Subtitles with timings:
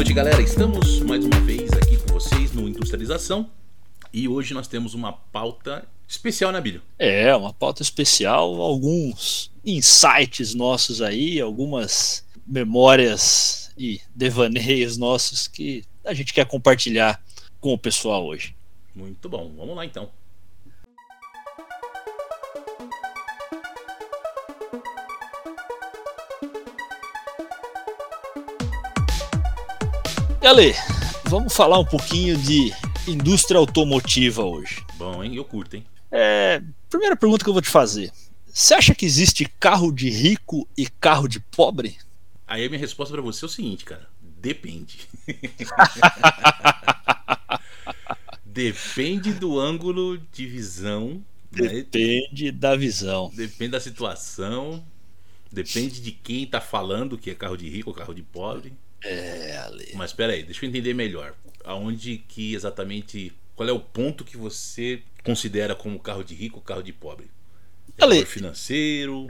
[0.00, 0.40] noite, galera.
[0.40, 3.50] Estamos mais uma vez aqui com vocês no Industrialização
[4.10, 6.80] e hoje nós temos uma pauta especial, né, Bílio?
[6.98, 16.14] É, uma pauta especial, alguns insights nossos aí, algumas memórias e devaneios nossos que a
[16.14, 17.22] gente quer compartilhar
[17.60, 18.56] com o pessoal hoje.
[18.94, 20.08] Muito bom, vamos lá então.
[30.50, 30.74] Ale,
[31.26, 32.72] vamos falar um pouquinho de
[33.06, 34.84] indústria automotiva hoje.
[34.96, 35.36] Bom, hein?
[35.36, 35.86] Eu curto, hein?
[36.10, 38.10] É, primeira pergunta que eu vou te fazer.
[38.52, 41.98] Você acha que existe carro de rico e carro de pobre?
[42.48, 44.08] Aí a minha resposta para você é o seguinte, cara.
[44.20, 44.98] Depende.
[48.44, 51.22] Depende do ângulo de visão.
[51.52, 51.68] Né?
[51.68, 52.50] Depende né?
[52.50, 53.30] da visão.
[53.32, 54.84] Depende da situação.
[55.52, 58.72] Depende de quem tá falando que é carro de rico ou carro de pobre.
[59.04, 59.90] É, Ale.
[59.94, 61.34] Mas espera aí, deixa eu entender melhor.
[61.64, 63.32] Aonde que exatamente.
[63.54, 67.30] Qual é o ponto que você considera como carro de rico ou carro de pobre?
[67.98, 69.26] É Ale, financeiro?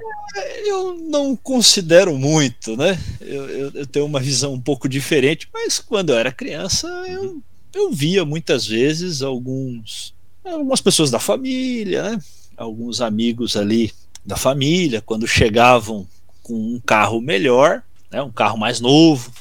[0.65, 2.97] Eu não considero muito, né?
[3.21, 7.23] Eu, eu, eu, tenho uma visão um pouco diferente, mas quando eu era criança, eu,
[7.23, 7.43] uhum.
[7.75, 12.19] eu via muitas vezes alguns algumas pessoas da família, né?
[12.57, 13.93] alguns amigos ali
[14.25, 16.07] da família, quando chegavam
[16.43, 18.23] com um carro melhor, né?
[18.23, 19.33] um carro mais novo,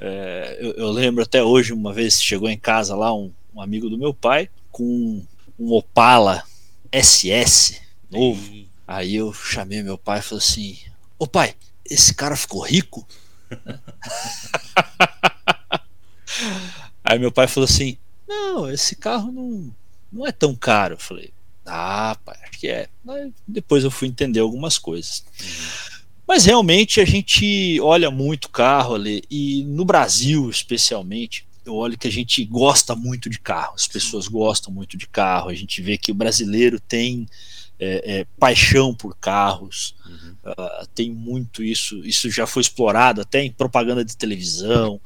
[0.00, 3.88] é, eu, eu, lembro até hoje, uma vez chegou em casa lá um, um amigo
[3.88, 5.22] do meu pai com
[5.58, 6.44] um Opala
[6.92, 7.80] SS
[8.10, 8.66] novo.
[8.86, 10.78] Aí eu chamei meu pai e falei assim:
[11.18, 13.06] Ô pai, esse cara ficou rico?
[17.02, 17.96] Aí meu pai falou assim:
[18.28, 19.74] Não, esse carro não,
[20.12, 20.94] não é tão caro.
[20.94, 21.32] Eu falei:
[21.64, 22.88] Ah, pai, acho que é.
[23.46, 25.24] Depois eu fui entender algumas coisas.
[25.40, 25.95] Uhum.
[26.26, 32.08] Mas realmente a gente olha muito carro ali, e no Brasil especialmente, eu olho que
[32.08, 35.96] a gente gosta muito de carro, as pessoas gostam muito de carro, a gente vê
[35.96, 37.28] que o brasileiro tem
[37.78, 40.34] é, é, paixão por carros, uhum.
[40.52, 45.00] uh, tem muito isso, isso já foi explorado até em propaganda de televisão,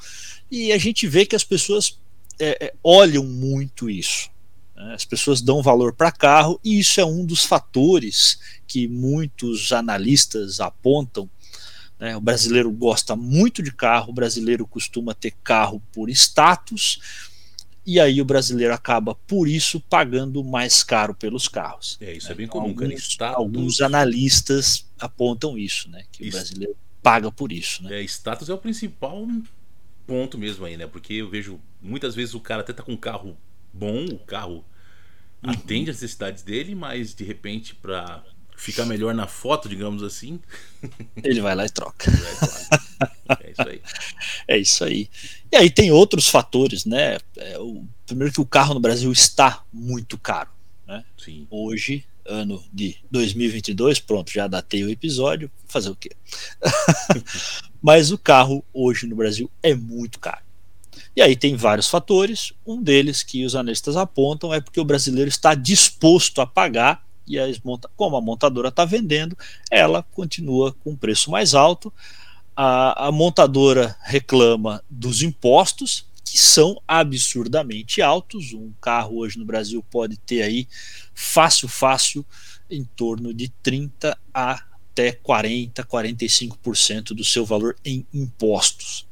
[0.51, 1.99] e a gente vê que as pessoas
[2.39, 4.31] é, é olham muito isso.
[4.81, 4.95] Né?
[4.95, 10.61] As pessoas dão valor para carro e isso é um dos fatores que muitos analistas
[10.61, 11.29] apontam.
[11.99, 12.17] Né?
[12.17, 16.99] O brasileiro gosta muito de carro, o brasileiro costuma ter carro por status,
[17.85, 21.99] e aí o brasileiro acaba, por isso, pagando mais caro pelos carros.
[22.01, 26.05] É, isso é bem comum, alguns, alguns analistas apontam isso, né?
[26.13, 26.37] Que isso.
[26.37, 27.83] o brasileiro paga por isso.
[27.83, 28.01] Né?
[28.01, 29.27] É, status é o principal
[30.07, 30.87] ponto mesmo aí, né?
[30.87, 33.37] Porque eu vejo muitas vezes o cara até tá com um carro
[33.73, 34.65] bom, o carro
[35.43, 35.51] uhum.
[35.51, 38.25] atende as necessidades dele, mas de repente para
[38.57, 40.39] ficar melhor na foto, digamos assim,
[41.25, 42.11] ele vai lá e troca.
[43.41, 43.83] É isso aí.
[44.47, 45.09] É isso aí.
[45.51, 47.19] E aí tem outros fatores, né?
[47.37, 50.51] É, o, primeiro que o carro no Brasil está muito caro.
[50.87, 51.05] Né?
[51.17, 51.47] Sim.
[51.51, 56.11] Hoje, ano de 2022, pronto, já datei o episódio, fazer o quê?
[57.81, 60.45] Mas o carro hoje no Brasil é muito caro.
[61.15, 62.53] E aí tem vários fatores.
[62.67, 67.39] Um deles que os analistas apontam é porque o brasileiro está disposto a pagar e
[67.39, 67.47] a
[67.97, 69.39] como a montadora está vendendo,
[69.71, 71.93] ela continua com preço mais alto.
[72.57, 78.53] A, a montadora reclama dos impostos, que são absurdamente altos.
[78.53, 80.67] Um carro hoje no Brasil pode ter aí
[81.15, 82.27] fácil, fácil,
[82.69, 89.07] em torno de 30 a até 40, 45% do seu valor em impostos.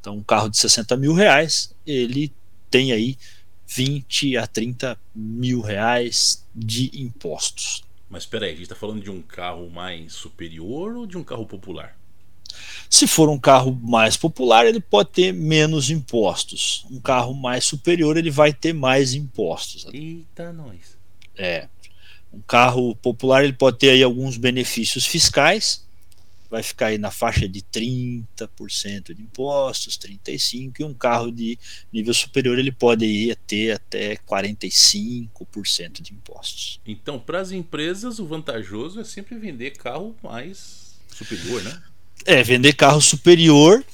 [0.00, 2.32] Então, um carro de 60 mil reais, ele
[2.70, 3.18] tem aí
[3.66, 7.84] 20 a 30 mil reais de impostos.
[8.08, 11.22] Mas espera aí, a gente está falando de um carro mais superior ou de um
[11.22, 11.96] carro popular?
[12.88, 16.84] Se for um carro mais popular, ele pode ter menos impostos.
[16.90, 19.86] Um carro mais superior, ele vai ter mais impostos.
[19.92, 20.98] Eita, nós.
[21.36, 21.68] É.
[22.32, 25.86] Um carro popular, ele pode ter aí alguns benefícios fiscais,
[26.50, 31.56] vai ficar aí na faixa de 30% de impostos, 35%, e um carro de
[31.92, 36.80] nível superior ele pode ir ter até 45% de impostos.
[36.84, 41.82] Então, para as empresas, o vantajoso é sempre vender carro mais superior, né?
[42.26, 43.84] É, vender carro superior,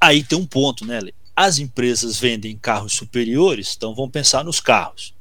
[0.00, 1.00] aí tem um ponto, né?
[1.34, 5.14] As empresas vendem carros superiores, então vão pensar nos carros.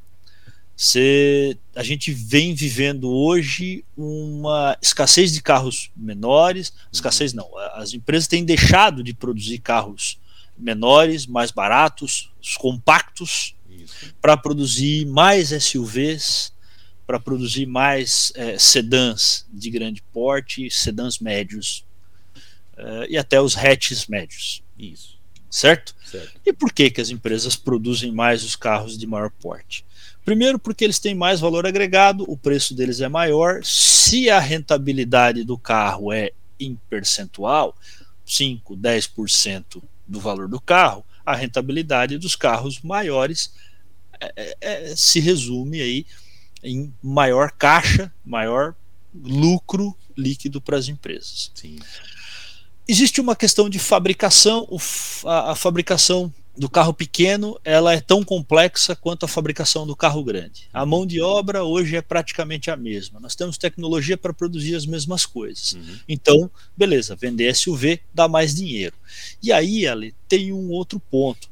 [0.81, 8.29] Você, a gente vem vivendo hoje uma escassez de carros menores, escassez não, as empresas
[8.29, 10.17] têm deixado de produzir carros
[10.57, 13.53] menores, mais baratos, compactos,
[14.21, 16.53] para produzir mais SUVs,
[17.05, 21.83] para produzir mais é, sedãs de grande porte, sedãs médios
[22.77, 24.63] é, e até os hatches médios.
[24.77, 25.19] Isso.
[25.51, 25.93] certo?
[26.05, 26.39] Certo.
[26.45, 29.83] E por que, que as empresas produzem mais os carros de maior porte?
[30.25, 33.63] Primeiro, porque eles têm mais valor agregado, o preço deles é maior.
[33.63, 37.75] Se a rentabilidade do carro é em percentual,
[38.25, 43.51] 5, 10% do valor do carro, a rentabilidade dos carros maiores
[44.19, 46.05] é, é, é, se resume aí
[46.63, 48.75] em maior caixa, maior
[49.13, 51.51] lucro líquido para as empresas.
[51.55, 51.77] Sim.
[52.87, 54.67] Existe uma questão de fabricação,
[55.25, 60.23] a, a fabricação do carro pequeno ela é tão complexa quanto a fabricação do carro
[60.23, 60.67] grande.
[60.73, 63.19] A mão de obra hoje é praticamente a mesma.
[63.19, 65.73] Nós temos tecnologia para produzir as mesmas coisas.
[65.73, 65.99] Uhum.
[66.07, 68.95] Então, beleza, vender SUV dá mais dinheiro.
[69.41, 71.49] E aí, Ali, tem um outro ponto.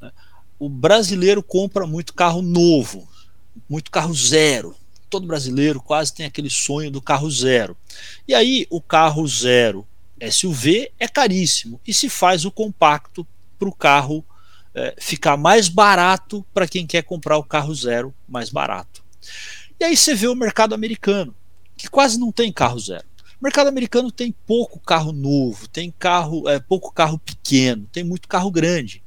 [0.00, 0.10] né?
[0.58, 3.08] O brasileiro compra muito carro novo,
[3.68, 4.74] muito carro zero.
[5.08, 7.76] Todo brasileiro quase tem aquele sonho do carro zero.
[8.26, 9.86] E aí, o carro zero
[10.32, 13.26] SUV é caríssimo e se faz o compacto
[13.58, 14.24] para o carro
[14.78, 19.02] é, ficar mais barato para quem quer comprar o carro zero mais barato.
[19.80, 21.34] E aí você vê o mercado americano,
[21.76, 23.04] que quase não tem carro zero.
[23.40, 28.28] O mercado americano tem pouco carro novo, tem carro, é, pouco carro pequeno, tem muito
[28.28, 29.02] carro grande.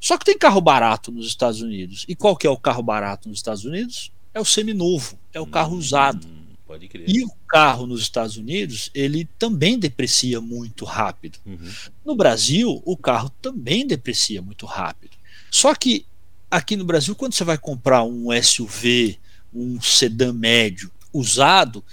[0.00, 2.04] Só que tem carro barato nos Estados Unidos.
[2.08, 4.12] E qual que é o carro barato nos Estados Unidos?
[4.32, 6.26] É o seminovo, é o carro usado.
[6.66, 7.08] Pode crer.
[7.08, 11.38] E o carro nos Estados Unidos, ele também deprecia muito rápido.
[11.44, 11.70] Uhum.
[12.04, 15.16] No Brasil, o carro também deprecia muito rápido.
[15.50, 16.06] Só que
[16.50, 19.18] aqui no Brasil, quando você vai comprar um SUV,
[19.52, 21.84] um sedã médio usado,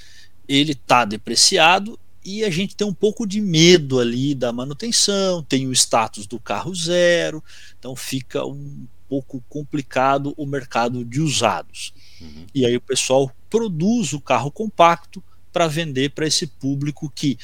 [0.48, 5.68] ele está depreciado e a gente tem um pouco de medo ali da manutenção, tem
[5.68, 7.44] o status do carro zero,
[7.78, 11.94] então fica um pouco complicado o mercado de usados.
[12.22, 12.46] Uhum.
[12.54, 17.38] E aí o pessoal produz o carro compacto para vender para esse público que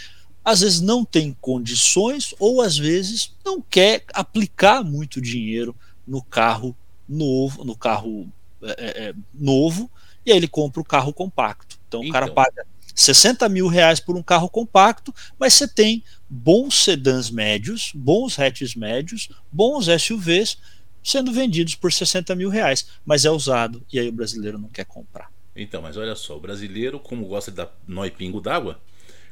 [0.44, 5.76] às vezes não tem condições ou às vezes não quer aplicar muito dinheiro
[6.08, 6.76] no carro
[7.08, 8.32] novo, no carro
[8.62, 9.92] é, é, novo,
[10.26, 11.78] e aí ele compra o carro compacto.
[11.88, 12.36] Então, o cara Então.
[12.36, 12.66] paga
[12.96, 18.74] 60 mil reais por um carro compacto, mas você tem bons sedãs médios, bons hatches
[18.74, 20.58] médios, bons SUVs
[21.04, 24.86] sendo vendidos por 60 mil reais, mas é usado e aí o brasileiro não quer
[24.86, 25.30] comprar.
[25.56, 28.80] Então, mas olha só, o brasileiro, como gosta de dar nó e pingo d'água,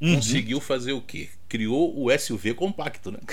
[0.02, 0.16] Uhum.
[0.16, 1.30] conseguiu fazer o quê?
[1.48, 3.20] Criou o SUV compacto, né?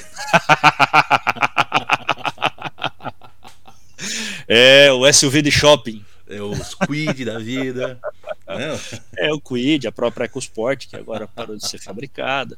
[4.49, 6.05] É, o SUV de shopping.
[6.29, 8.01] É os Quid da vida.
[8.47, 8.79] né?
[9.17, 12.57] É o Quid, a própria EcoSport, que agora parou de ser fabricada.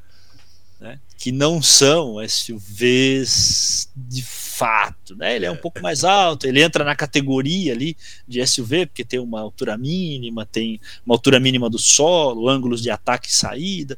[0.80, 0.98] Né?
[1.16, 5.16] Que não são SUVs de fato.
[5.16, 5.36] Né?
[5.36, 9.18] Ele é um pouco mais alto, ele entra na categoria ali de SUV, porque tem
[9.18, 13.96] uma altura mínima, tem uma altura mínima do solo, ângulos de ataque e saída.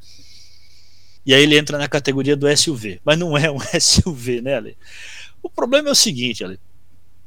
[1.25, 3.01] E aí ele entra na categoria do SUV.
[3.05, 4.79] Mas não é um SUV, né, Ale?
[5.43, 6.61] O problema é o seguinte, Ale.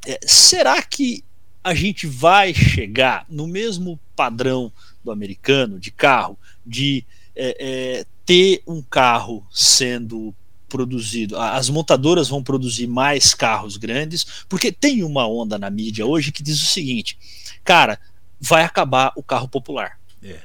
[0.08, 1.24] É, será que
[1.62, 4.72] a gente vai chegar no mesmo padrão
[5.04, 7.06] do americano de carro, de
[7.36, 10.36] é, é, ter um carro sendo
[10.68, 16.32] produzido, as montadoras vão produzir mais carros grandes, porque tem uma onda na mídia hoje
[16.32, 17.18] que diz o seguinte,
[17.64, 18.00] cara,
[18.40, 20.00] vai acabar o carro popular.
[20.22, 20.42] É.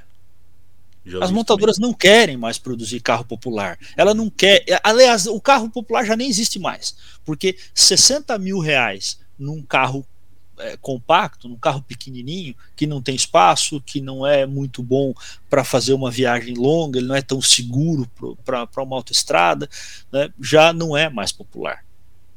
[1.20, 3.78] As montadoras não querem mais produzir carro popular.
[3.94, 4.64] Ela não quer.
[4.82, 6.96] Aliás, o carro popular já nem existe mais.
[7.22, 10.06] Porque 60 mil reais num carro
[10.58, 15.14] é, compacto, num carro pequenininho, que não tem espaço, que não é muito bom
[15.48, 18.08] para fazer uma viagem longa, ele não é tão seguro
[18.44, 19.68] para uma autoestrada,
[20.12, 21.84] né, já não é mais popular.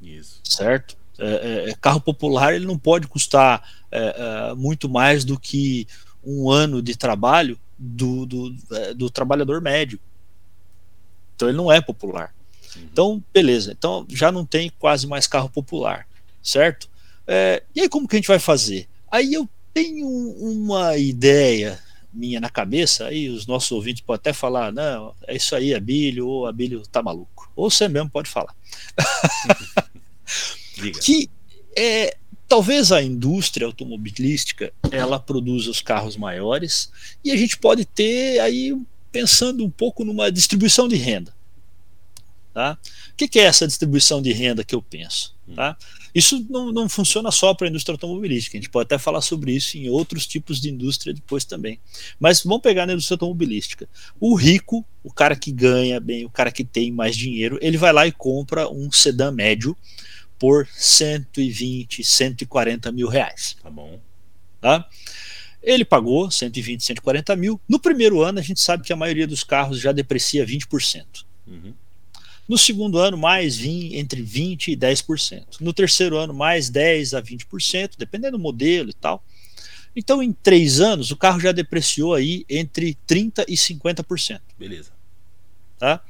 [0.01, 0.39] Isso.
[0.43, 0.97] Certo?
[1.19, 3.63] É, é, carro popular ele não pode custar
[4.55, 5.87] muito mais do que
[6.23, 8.55] um ano de trabalho do, do,
[8.95, 9.99] do, trabalhador médio.
[11.35, 12.33] Então ele não é popular.
[12.75, 12.81] Uhum.
[12.91, 13.71] Então, beleza.
[13.71, 16.07] Então já não tem quase mais carro popular,
[16.41, 16.89] certo?
[17.27, 18.87] É, e aí como que a gente vai fazer?
[19.11, 21.79] Aí eu tenho uma ideia
[22.13, 26.27] minha na cabeça, aí os nossos ouvintes podem até falar, não, é isso aí, Abílio,
[26.27, 27.51] ou Abílio tá maluco.
[27.55, 28.55] Ou você mesmo pode falar.
[31.03, 31.29] que
[31.75, 32.17] é,
[32.47, 36.91] talvez a indústria automobilística ela produza os carros maiores
[37.23, 38.75] e a gente pode ter aí
[39.11, 41.35] pensando um pouco numa distribuição de renda.
[42.53, 42.77] Tá?
[43.11, 45.36] O que, que é essa distribuição de renda que eu penso?
[45.55, 45.77] Tá?
[46.13, 49.53] Isso não, não funciona só para a indústria automobilística, a gente pode até falar sobre
[49.53, 51.79] isso em outros tipos de indústria depois também.
[52.19, 53.87] Mas vamos pegar na indústria automobilística.
[54.19, 57.93] O rico, o cara que ganha bem, o cara que tem mais dinheiro, ele vai
[57.93, 59.75] lá e compra um sedã médio
[60.37, 63.55] por 120, 140 mil reais.
[63.61, 63.99] Tá bom.
[64.59, 64.87] Tá?
[65.63, 67.59] Ele pagou 120, 140 mil.
[67.67, 71.25] No primeiro ano, a gente sabe que a maioria dos carros já deprecia 20%.
[71.47, 71.73] Uhum.
[72.47, 75.45] No segundo ano, mais 20, entre 20% e 10%.
[75.59, 79.23] No terceiro ano, mais 10% a 20%, dependendo do modelo e tal.
[79.95, 84.41] Então, em três anos, o carro já depreciou aí entre 30% e 50%.
[84.57, 84.91] Beleza.
[85.77, 86.01] Tá?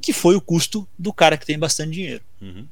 [0.00, 2.24] Que foi o custo do cara que tem bastante dinheiro.
[2.40, 2.66] Uhum.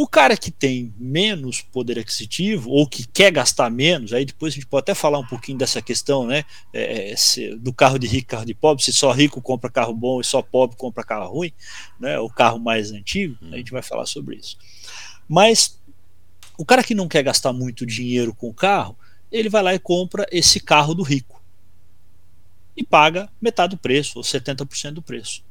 [0.00, 4.56] O cara que tem menos poder aquisitivo ou que quer gastar menos, aí depois a
[4.56, 6.42] gente pode até falar um pouquinho dessa questão, né?
[6.72, 10.18] É, se, do carro de rico, carro de pobre, se só rico compra carro bom
[10.18, 11.52] e só pobre compra carro ruim,
[12.00, 12.18] né?
[12.18, 14.56] O carro mais antigo, a gente vai falar sobre isso.
[15.28, 15.78] Mas
[16.56, 18.96] o cara que não quer gastar muito dinheiro com o carro,
[19.30, 21.42] ele vai lá e compra esse carro do rico
[22.74, 25.42] e paga metade do preço ou 70% do preço.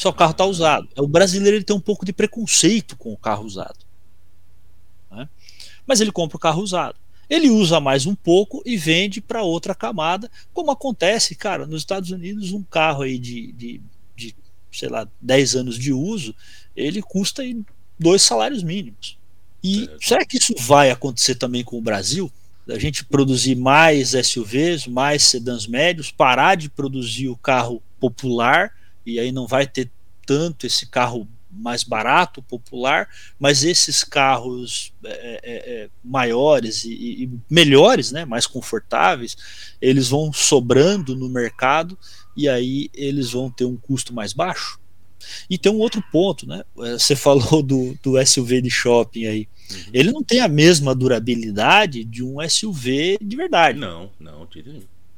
[0.00, 0.88] Só o carro está usado.
[0.96, 3.76] O brasileiro ele tem um pouco de preconceito com o carro usado.
[5.10, 5.28] Né?
[5.86, 6.96] Mas ele compra o carro usado.
[7.28, 12.10] Ele usa mais um pouco e vende para outra camada, como acontece, cara, nos Estados
[12.10, 13.82] Unidos, um carro aí de, de,
[14.16, 14.34] de
[14.72, 16.34] sei lá, 10 anos de uso,
[16.74, 17.62] ele custa aí
[17.98, 19.18] dois salários mínimos.
[19.62, 19.96] E é.
[20.00, 22.32] será que isso vai acontecer também com o Brasil?
[22.70, 29.18] A gente produzir mais SUVs, mais sedãs médios, parar de produzir o carro popular e
[29.18, 29.90] aí não vai ter
[30.26, 37.30] tanto esse carro mais barato, popular, mas esses carros é, é, é, maiores e, e,
[37.50, 39.36] melhores, né, mais confortáveis,
[39.80, 41.98] eles vão sobrando no mercado
[42.36, 44.78] e aí eles vão ter um custo mais baixo.
[45.48, 46.62] E tem um outro ponto, né?
[46.78, 49.48] É, você falou do, do SUV de shopping aí.
[49.70, 49.90] Uhum.
[49.92, 53.78] Ele não tem a mesma durabilidade de um SUV de verdade.
[53.78, 54.72] Não, não, tira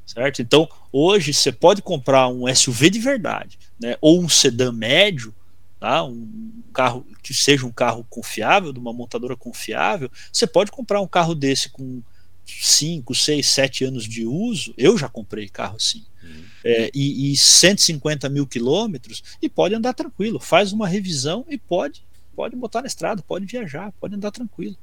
[0.07, 0.43] certo?
[0.43, 5.35] Então, hoje você pode comprar um SUV de verdade, né, ou um sedã médio,
[5.79, 6.05] tá?
[6.05, 11.09] um carro que seja um carro confiável, de uma montadora confiável, você pode comprar um
[11.09, 12.03] carro desse com
[12.47, 14.75] 5, 6, 7 anos de uso.
[14.77, 16.05] Eu já comprei carro assim.
[16.23, 16.45] Uhum.
[16.65, 20.39] É, e, e 150 mil quilômetros e pode andar tranquilo.
[20.39, 22.05] Faz uma revisão e pode,
[22.35, 24.77] pode botar na estrada, pode viajar, pode andar tranquilo.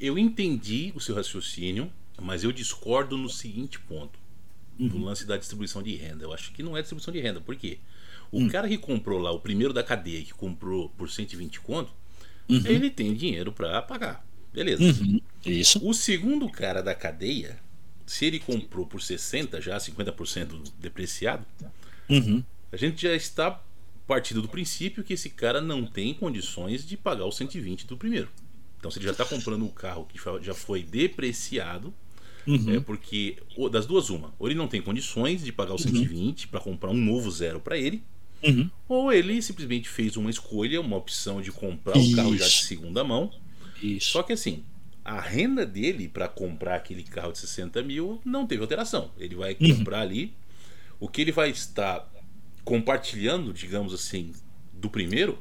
[0.00, 4.18] Eu entendi o seu raciocínio, mas eu discordo no seguinte ponto
[4.78, 4.88] uhum.
[4.88, 6.24] do lance da distribuição de renda.
[6.24, 7.40] Eu acho que não é distribuição de renda.
[7.40, 7.78] Por quê?
[8.30, 8.48] O uhum.
[8.48, 11.92] cara que comprou lá, o primeiro da cadeia, que comprou por 120 conto,
[12.48, 12.62] uhum.
[12.66, 14.26] ele tem dinheiro para pagar.
[14.52, 14.82] Beleza.
[14.82, 15.20] Uhum.
[15.44, 15.86] Isso.
[15.86, 17.58] O segundo cara da cadeia,
[18.06, 21.44] se ele comprou por 60, já 50% depreciado,
[22.08, 22.42] uhum.
[22.70, 23.62] a gente já está
[24.06, 28.28] partindo do princípio que esse cara não tem condições de pagar os 120 do primeiro.
[28.78, 31.92] Então, se ele já está comprando um carro que já foi depreciado,
[32.48, 32.76] Uhum.
[32.76, 33.36] É porque,
[33.70, 34.32] das duas, uma.
[34.38, 36.50] Ou ele não tem condições de pagar os 120 uhum.
[36.50, 38.02] para comprar um novo zero para ele.
[38.42, 38.70] Uhum.
[38.88, 43.04] Ou ele simplesmente fez uma escolha, uma opção de comprar o carro já de segunda
[43.04, 43.30] mão.
[43.82, 44.12] Isso.
[44.12, 44.62] Só que assim,
[45.04, 49.10] a renda dele para comprar aquele carro de 60 mil não teve alteração.
[49.18, 49.76] Ele vai uhum.
[49.76, 50.32] comprar ali.
[50.98, 52.10] O que ele vai estar
[52.64, 54.32] compartilhando, digamos assim,
[54.72, 55.38] do primeiro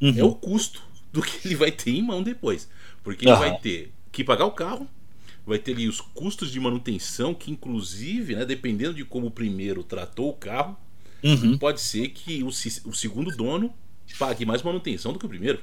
[0.00, 0.18] uhum.
[0.18, 2.68] é o custo do que ele vai ter em mão depois.
[3.02, 4.86] Porque ele vai ter que pagar o carro,
[5.50, 9.82] vai ter ali os custos de manutenção, que inclusive, né, dependendo de como o primeiro
[9.82, 10.78] tratou o carro,
[11.22, 11.58] uhum.
[11.58, 13.74] pode ser que o, o segundo dono
[14.18, 15.60] pague mais manutenção do que o primeiro.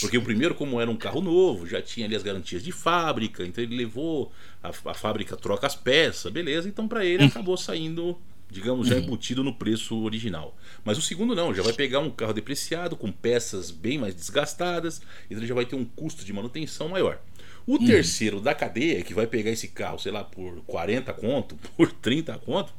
[0.00, 3.44] Porque o primeiro, como era um carro novo, já tinha ali as garantias de fábrica,
[3.44, 7.28] então ele levou, a, a fábrica troca as peças, beleza, então para ele uhum.
[7.28, 8.16] acabou saindo,
[8.48, 9.02] digamos, já uhum.
[9.02, 10.56] embutido no preço original.
[10.84, 15.02] Mas o segundo não, já vai pegar um carro depreciado, com peças bem mais desgastadas,
[15.26, 17.20] então ele já vai ter um custo de manutenção maior.
[17.66, 17.86] O hum.
[17.86, 22.38] terceiro da cadeia, que vai pegar esse carro, sei lá, por 40 conto, por 30
[22.38, 22.72] conto,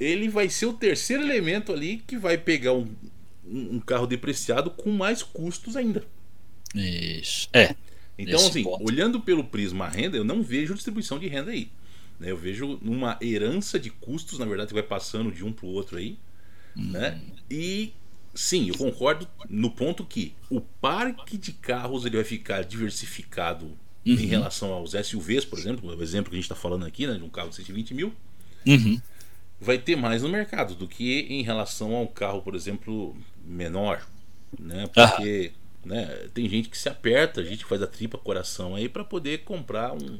[0.00, 2.88] ele vai ser o terceiro elemento ali que vai pegar um,
[3.46, 6.04] um carro depreciado com mais custos ainda.
[6.74, 7.48] Isso.
[7.52, 7.74] É.
[8.18, 8.84] Então, assim, ponto.
[8.84, 11.70] olhando pelo prisma renda, eu não vejo distribuição de renda aí.
[12.18, 12.30] Né?
[12.30, 15.70] Eu vejo uma herança de custos, na verdade, que vai passando de um para o
[15.70, 16.18] outro aí.
[16.76, 16.92] Hum.
[16.92, 17.20] Né?
[17.50, 17.92] E
[18.34, 24.14] sim, eu concordo no ponto que o parque de carros ele vai ficar diversificado uhum.
[24.14, 27.14] em relação aos SUVs, por exemplo, o exemplo que a gente está falando aqui, né,
[27.14, 28.12] de um carro de 120 mil,
[28.66, 29.00] uhum.
[29.60, 34.06] vai ter mais no mercado do que em relação a um carro, por exemplo, menor.
[34.58, 35.52] Né, porque
[35.84, 35.88] ah.
[35.88, 39.38] né, tem gente que se aperta, a gente faz a tripa coração aí para poder
[39.38, 40.18] comprar um.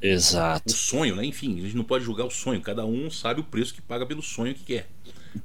[0.00, 0.72] Exato.
[0.72, 1.24] Um sonho, né?
[1.24, 4.06] Enfim, a gente não pode julgar o sonho, cada um sabe o preço que paga
[4.06, 4.88] pelo sonho que quer.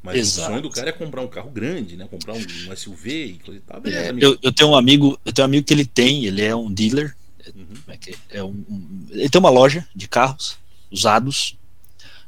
[0.03, 0.47] Mas Exato.
[0.47, 2.07] o sonho do cara é comprar um carro grande, né?
[2.09, 3.81] Comprar um, um SUV e coisa e tal.
[3.81, 6.41] Beleza, é, eu, eu, tenho um amigo, eu tenho um amigo que ele tem, ele
[6.41, 7.15] é um dealer
[7.55, 7.67] Uhum.
[7.87, 10.57] É, é um, um, ele tem uma loja de carros
[10.91, 11.57] usados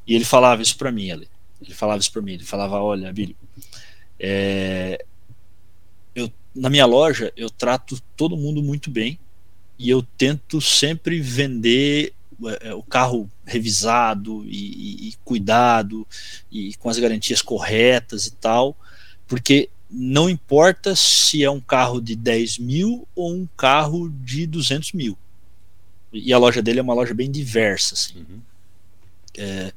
[0.08, 1.10] e ele falava isso para mim.
[1.10, 1.27] Ele,
[1.62, 2.34] ele falava isso para mim.
[2.34, 3.36] Ele falava: Olha, Billy,
[4.20, 5.03] é,
[6.15, 9.20] eu, na minha loja eu trato todo mundo muito bem
[9.77, 12.13] e eu tento sempre vender
[12.62, 16.08] é, o carro revisado e, e, e, cuidado
[16.51, 18.77] e com as garantias corretas e tal,
[19.27, 24.93] porque não importa se é um carro de 10 mil ou um carro de 200
[24.93, 25.17] mil.
[26.12, 27.93] E a loja dele é uma loja bem diversa.
[27.93, 28.19] Assim.
[28.19, 28.41] Uhum.
[29.38, 29.73] É,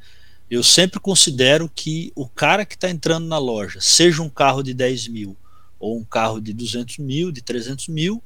[0.51, 4.73] eu sempre considero que o cara que está entrando na loja, seja um carro de
[4.73, 5.37] 10 mil
[5.79, 8.23] ou um carro de 200 mil, de 300 mil,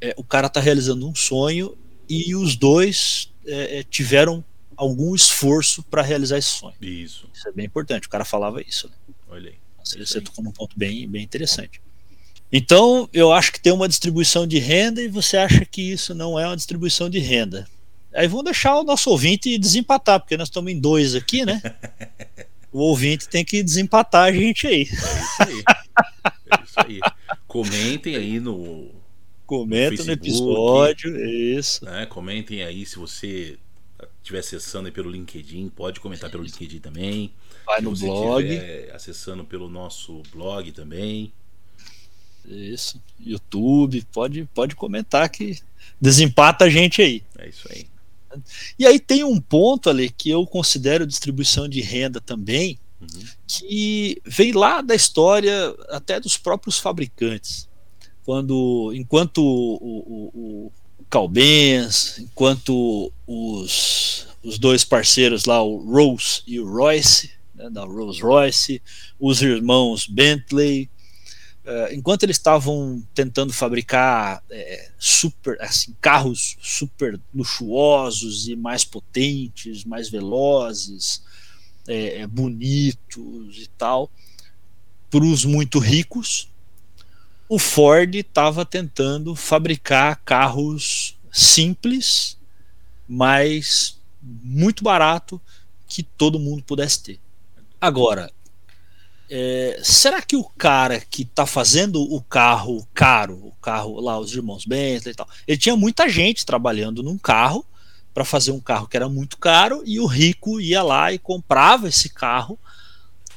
[0.00, 1.76] é, o cara está realizando um sonho
[2.08, 4.44] e os dois é, é tiveram
[4.76, 6.76] algum esforço para realizar esse sonho.
[6.80, 7.28] Isso.
[7.34, 8.06] Isso é bem importante.
[8.06, 8.88] O cara falava isso.
[8.88, 8.94] Né?
[9.28, 9.56] Olha aí.
[9.96, 11.80] Você, tocou num ponto bem, bem interessante.
[12.50, 16.38] Então, eu acho que tem uma distribuição de renda e você acha que isso não
[16.38, 17.66] é uma distribuição de renda.
[18.12, 21.60] Aí vamos deixar o nosso ouvinte desempatar, porque nós estamos em dois aqui, né?
[22.72, 24.80] o ouvinte tem que desempatar a gente aí.
[24.80, 25.62] É isso aí.
[26.50, 27.00] É isso aí.
[27.46, 28.90] Comentem aí no.
[29.46, 31.84] Comenta no, no episódio, isso.
[31.84, 32.06] Né?
[32.06, 33.58] Comentem aí se você
[34.22, 37.32] estiver acessando aí pelo LinkedIn, pode comentar pelo LinkedIn também.
[37.68, 38.58] Vai no blog.
[38.94, 41.30] acessando pelo nosso blog também.
[42.46, 43.00] Isso.
[43.20, 45.60] YouTube, pode, pode comentar que
[46.00, 47.22] desempata a gente aí.
[47.38, 47.86] É isso aí.
[48.78, 53.24] E aí tem um ponto ali que eu considero distribuição de renda também, uhum.
[53.46, 57.68] que vem lá da história até dos próprios fabricantes.
[58.24, 60.72] Quando, enquanto o, o, o
[61.10, 68.22] Calbens, enquanto os, os dois parceiros lá, o Rose e o Royce, né, da Rolls
[68.22, 68.80] Royce,
[69.18, 70.88] os irmãos Bentley,
[71.64, 79.84] uh, enquanto eles estavam tentando fabricar é, super, assim, carros super luxuosos e mais potentes,
[79.84, 81.22] mais velozes,
[81.86, 84.10] é, bonitos e tal,
[85.10, 86.48] para os muito ricos,
[87.48, 92.36] o Ford estava tentando fabricar carros simples,
[93.08, 95.40] mas muito barato
[95.86, 97.20] que todo mundo pudesse ter.
[97.80, 98.30] Agora,
[99.30, 104.34] é, será que o cara que está fazendo o carro caro, o carro lá, os
[104.34, 107.64] irmãos Bentley e tal, ele tinha muita gente trabalhando num carro
[108.14, 111.88] para fazer um carro que era muito caro e o rico ia lá e comprava
[111.88, 112.58] esse carro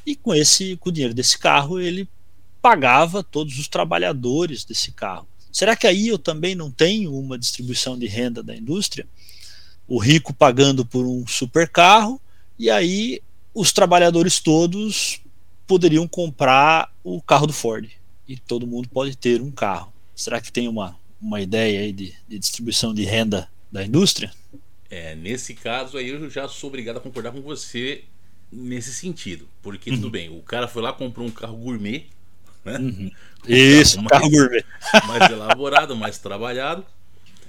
[0.06, 2.10] e com esse com o dinheiro desse carro ele
[2.62, 5.28] pagava todos os trabalhadores desse carro.
[5.52, 9.06] Será que aí eu também não tenho uma distribuição de renda da indústria?
[9.88, 12.22] O rico pagando por um super carro
[12.58, 13.22] e aí
[13.54, 15.22] os trabalhadores todos
[15.68, 17.90] poderiam comprar o carro do Ford
[18.28, 19.94] e todo mundo pode ter um carro.
[20.16, 24.32] Será que tem uma, uma ideia aí de, de distribuição de renda da indústria?
[24.90, 28.04] É, nesse caso aí eu já sou obrigado a concordar com você
[28.52, 29.48] nesse sentido.
[29.62, 29.96] Porque uhum.
[29.96, 32.08] tudo bem, o cara foi lá comprou um carro gourmet,
[32.66, 32.78] né?
[32.78, 33.12] Uhum.
[33.44, 34.66] Um Isso, carro, carro mais, gourmet.
[35.08, 36.86] Mais elaborado, mais trabalhado.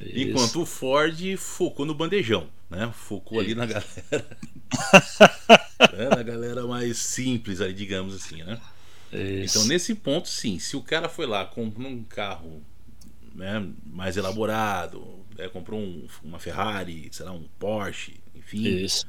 [0.04, 0.18] Isso.
[0.18, 2.92] Enquanto o Ford focou no bandejão, né?
[2.94, 3.46] Focou Isso.
[3.46, 4.38] ali na galera.
[5.96, 6.08] né?
[6.10, 8.60] Na galera mais simples ali, digamos assim, né?
[9.12, 9.58] Isso.
[9.58, 12.62] Então, nesse ponto, sim, se o cara foi lá, comprou um carro
[13.34, 18.64] né, mais elaborado, né, comprou um, uma Ferrari, sei lá, um Porsche, enfim.
[18.64, 19.06] Isso.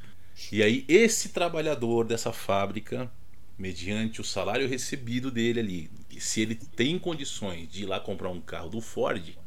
[0.52, 3.10] E aí, esse trabalhador dessa fábrica,
[3.58, 8.42] mediante o salário recebido dele ali, se ele tem condições de ir lá comprar um
[8.42, 9.38] carro do Ford,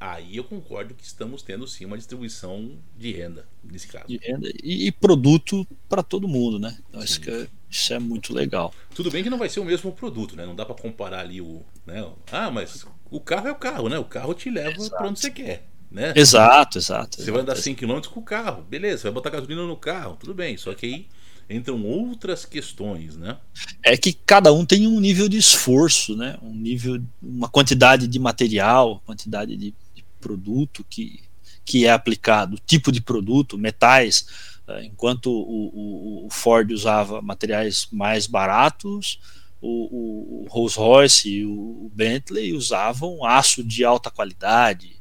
[0.00, 4.06] aí eu concordo que estamos tendo sim uma distribuição de renda nesse caso.
[4.08, 6.78] De renda e, e produto para todo mundo, né?
[6.88, 8.72] Então, isso, é, isso, é, muito legal.
[8.94, 10.46] Tudo bem que não vai ser o mesmo produto, né?
[10.46, 12.10] Não dá para comparar ali o, né?
[12.32, 13.98] Ah, mas o carro é o carro, né?
[13.98, 15.68] O carro te leva para onde você quer.
[15.90, 16.12] Né?
[16.14, 17.20] Exato, exato.
[17.20, 20.32] Você vai andar 100 km com o carro, beleza, vai botar gasolina no carro, tudo
[20.32, 20.56] bem.
[20.56, 21.06] Só que aí
[21.50, 23.36] entram outras questões, né?
[23.82, 26.38] É que cada um tem um nível de esforço, né?
[26.40, 29.74] Um nível, uma quantidade de material, quantidade de,
[30.20, 31.22] produto que,
[31.64, 34.26] que é aplicado, tipo de produto, metais,
[34.68, 39.18] uh, enquanto o, o, o, Ford usava materiais mais baratos,
[39.60, 44.96] o, o Rolls Royce e o Bentley usavam aço de alta qualidade,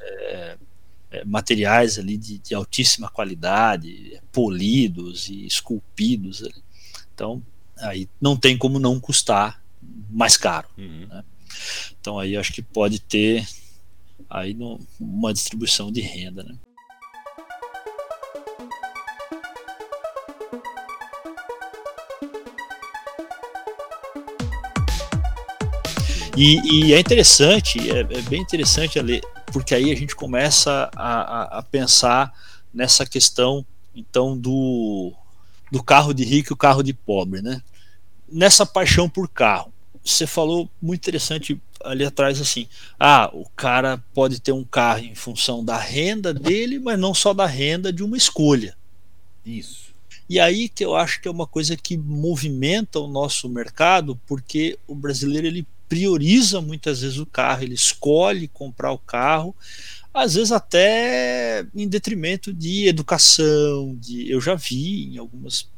[0.00, 0.56] é,
[1.10, 6.42] é, materiais ali de, de, altíssima qualidade, polidos e esculpidos.
[6.42, 6.62] Ali.
[7.14, 7.42] Então,
[7.78, 9.62] aí não tem como não custar
[10.10, 10.68] mais caro.
[10.76, 11.06] Uhum.
[11.06, 11.24] Né?
[12.00, 13.46] Então aí acho que pode ter
[14.34, 16.42] aí numa distribuição de renda.
[16.42, 16.56] Né?
[26.36, 31.20] E, e, é interessante, é, é, bem interessante ler, porque aí a gente começa a,
[31.20, 32.32] a, a, pensar
[32.72, 35.12] nessa questão então do,
[35.70, 37.62] do carro de rico e o carro de pobre, né?
[38.28, 39.73] Nessa paixão por carro.
[40.04, 42.68] Você falou muito interessante ali atrás assim:
[43.00, 47.32] ah, o cara pode ter um carro em função da renda dele, mas não só
[47.32, 48.76] da renda de uma escolha.
[49.44, 49.94] Isso.
[50.28, 54.78] E aí que eu acho que é uma coisa que movimenta o nosso mercado, porque
[54.86, 59.54] o brasileiro ele prioriza muitas vezes o carro, ele escolhe comprar o carro,
[60.12, 65.68] às vezes até em detrimento de educação, de eu já vi em algumas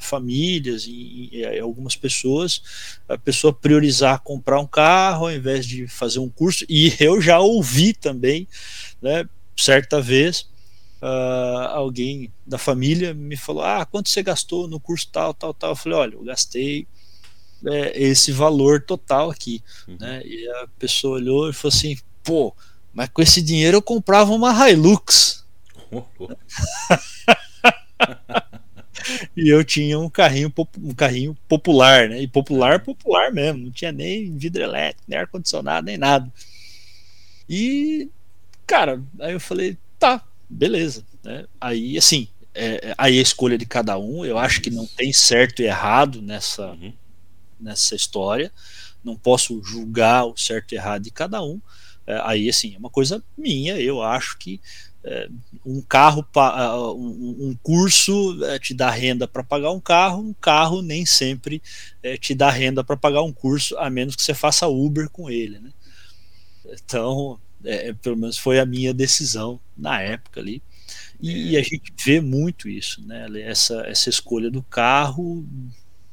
[0.00, 2.62] famílias e, e, algumas pessoas
[3.08, 7.38] a pessoa priorizar comprar um carro ao invés de fazer um curso e eu já
[7.38, 8.48] ouvi também
[9.02, 10.48] né certa vez
[11.02, 15.70] uh, alguém da família me falou ah quanto você gastou no curso tal tal tal
[15.70, 16.86] eu falei olha eu gastei
[17.66, 19.96] é, esse valor total aqui uhum.
[20.00, 22.54] né e a pessoa olhou e falou assim pô
[22.94, 25.44] mas com esse dinheiro eu comprava uma Hilux.
[29.36, 32.20] e eu tinha um carrinho, um carrinho popular, né?
[32.22, 33.64] E popular, popular mesmo.
[33.64, 36.30] Não tinha nem vidro elétrico, nem ar-condicionado, nem nada.
[37.48, 38.08] E,
[38.66, 41.04] cara, aí eu falei, tá, beleza.
[41.22, 41.46] Né?
[41.60, 45.60] Aí, assim, é, aí a escolha de cada um, eu acho que não tem certo
[45.60, 46.92] e errado nessa, uhum.
[47.60, 48.52] nessa história.
[49.02, 51.60] Não posso julgar o certo e errado de cada um.
[52.06, 54.93] É, aí, assim, é uma coisa minha, eu acho que é,
[55.66, 56.26] um carro,
[56.96, 61.62] um, um curso é, te dá renda para pagar um carro, um carro nem sempre
[62.02, 65.30] é, te dá renda para pagar um curso, a menos que você faça Uber com
[65.30, 65.70] ele, né?
[66.66, 70.62] Então, é, pelo menos foi a minha decisão na época ali.
[71.20, 73.26] E, a gente vê muito isso, né?
[73.42, 75.46] Essa, essa escolha do carro,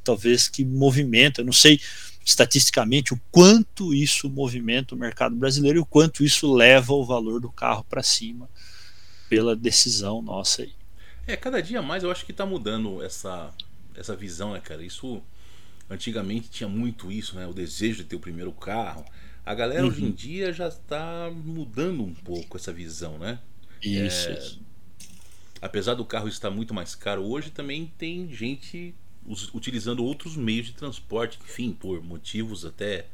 [0.04, 1.80] talvez que movimenta, eu não sei
[2.26, 7.40] estatisticamente o quanto isso movimenta o mercado brasileiro e o quanto isso leva o valor
[7.40, 8.50] do carro para cima
[9.32, 10.74] pela decisão nossa aí.
[11.26, 13.50] É, cada dia mais eu acho que está mudando essa,
[13.96, 14.84] essa visão, né, cara?
[14.84, 15.22] Isso
[15.90, 17.48] antigamente tinha muito isso, né?
[17.48, 19.06] O desejo de ter o primeiro carro.
[19.46, 19.88] A galera uhum.
[19.88, 20.12] hoje em uhum.
[20.12, 23.40] dia já está mudando um pouco essa visão, né?
[23.82, 24.62] Isso, é, isso.
[25.62, 28.94] Apesar do carro estar muito mais caro hoje, também tem gente
[29.54, 33.06] utilizando outros meios de transporte, enfim, por motivos até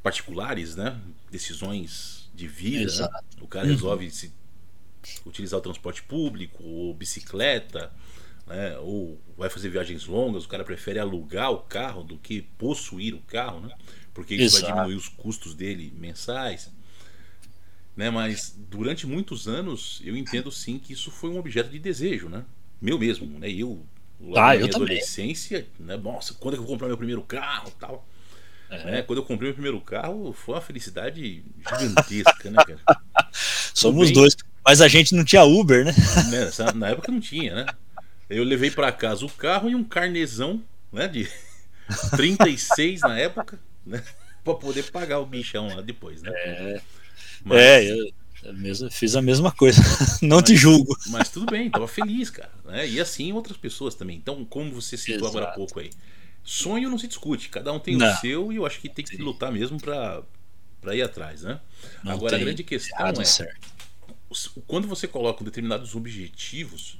[0.00, 0.96] particulares, né?
[1.28, 2.92] Decisões de vida.
[2.94, 3.08] Né?
[3.40, 3.72] O cara uhum.
[3.72, 4.32] resolve se
[5.24, 7.92] utilizar o transporte público ou bicicleta,
[8.46, 8.78] né?
[8.78, 13.20] Ou vai fazer viagens longas, o cara prefere alugar o carro do que possuir o
[13.20, 13.74] carro, né?
[14.12, 14.66] Porque isso Exato.
[14.66, 16.70] vai diminuir os custos dele mensais.
[17.96, 22.28] Né, mas durante muitos anos eu entendo sim que isso foi um objeto de desejo,
[22.28, 22.44] né?
[22.80, 23.50] Meu mesmo, né?
[23.50, 23.84] Eu
[24.22, 25.96] Lá ah, na minha adolescência, né?
[25.96, 28.06] Nossa, quando é que eu vou comprar meu primeiro carro tal.
[28.68, 28.84] É.
[28.84, 29.02] Né?
[29.02, 32.80] Quando eu comprei meu primeiro carro, foi uma felicidade gigantesca, né, cara?
[33.32, 34.36] Somos dois.
[34.64, 35.92] Mas a gente não tinha Uber, né?
[36.30, 36.72] né?
[36.74, 37.66] Na época não tinha, né?
[38.28, 41.08] Eu levei para casa o carro e um carnezão, né?
[41.08, 41.28] De
[42.16, 44.02] 36 na época, né?
[44.42, 46.30] Pra poder pagar o bichão lá depois, né?
[46.34, 46.80] É.
[47.44, 47.58] Mas...
[47.58, 48.10] É, eu,
[48.42, 49.82] eu mesmo, fiz a mesma coisa.
[50.22, 50.96] Não mas, te julgo.
[51.08, 52.50] Mas tudo bem, tava feliz, cara.
[52.64, 52.88] Né?
[52.88, 54.16] E assim outras pessoas também.
[54.16, 55.36] Então, como você citou Exato.
[55.36, 55.90] agora há pouco aí,
[56.42, 58.10] sonho não se discute, cada um tem não.
[58.10, 59.22] o seu e eu acho que tem que Sim.
[59.22, 60.22] lutar mesmo para
[60.80, 61.60] para ir atrás, né?
[62.02, 63.68] Não agora a grande questão é certo.
[64.66, 66.96] Quando você coloca determinados objetivos,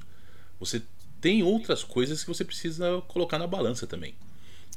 [0.59, 0.81] você
[1.19, 4.15] tem outras coisas que você precisa colocar na balança também.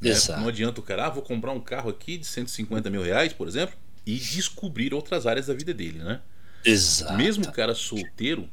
[0.01, 0.11] Né?
[0.41, 3.49] Não adianta o cara, ah, vou comprar um carro aqui de 150 mil reais, por
[3.49, 6.21] exemplo, e descobrir outras áreas da vida dele, né?
[6.65, 7.15] Exato.
[7.15, 8.49] Mesmo o cara solteiro,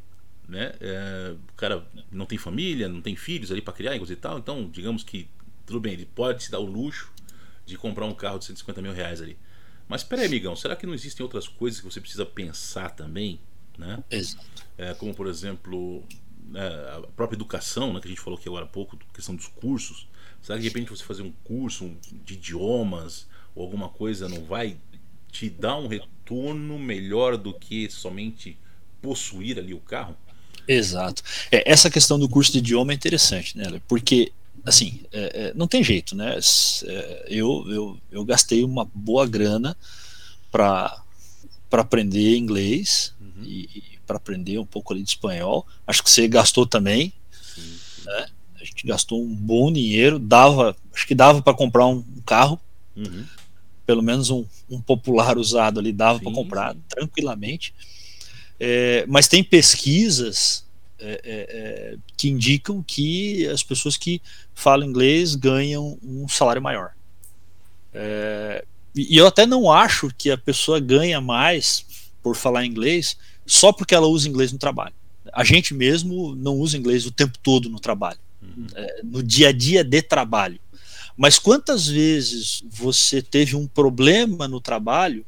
[0.48, 0.74] né?
[0.80, 4.70] É, o cara não tem família, não tem filhos ali para criar e tal, então
[4.70, 5.28] digamos que
[5.66, 7.12] tudo bem, ele pode se dar o luxo
[7.66, 9.38] de comprar um carro de 150 mil reais ali.
[9.88, 13.40] Mas peraí, amigão, será que não existem outras coisas que você precisa pensar também?
[13.78, 14.04] Né?
[14.10, 14.46] Exato.
[14.78, 16.04] É, como por exemplo
[16.54, 19.48] é, a própria educação, né, que a gente falou aqui agora há pouco, questão dos
[19.48, 20.08] cursos.
[20.42, 21.92] Será que de repente você fazer um curso
[22.26, 24.78] de idiomas ou alguma coisa não vai
[25.32, 28.58] te dar um retorno melhor do que somente
[29.02, 30.16] possuir ali o carro?
[30.68, 31.24] Exato.
[31.52, 33.82] É, essa questão do curso de idioma é interessante, né?
[33.88, 34.32] Porque
[34.66, 36.38] assim, é, é, não tem jeito, né?
[36.86, 39.76] É, eu, eu, eu gastei uma boa grana
[40.52, 41.04] para
[41.72, 43.52] aprender inglês uhum.
[43.52, 45.66] e, e para aprender um pouco ali de espanhol.
[45.86, 48.06] Acho que você gastou também, sim, sim.
[48.06, 48.28] né?
[48.60, 52.60] A gente gastou um bom dinheiro, dava, acho que dava para comprar um, um carro.
[52.96, 53.26] Uhum
[53.92, 57.74] pelo menos um, um popular usado ali dava para comprar tranquilamente.
[58.58, 60.66] É, mas tem pesquisas
[60.98, 64.22] é, é, é, que indicam que as pessoas que
[64.54, 66.92] falam inglês ganham um salário maior.
[67.94, 68.64] É,
[68.96, 71.86] e eu até não acho que a pessoa ganha mais
[72.24, 74.94] por falar inglês só porque ela usa inglês no trabalho.
[75.34, 78.68] A gente mesmo não usa inglês o tempo todo no trabalho, uhum.
[78.76, 80.60] É, no dia a dia de trabalho.
[81.16, 85.26] Mas quantas vezes você teve um problema no trabalho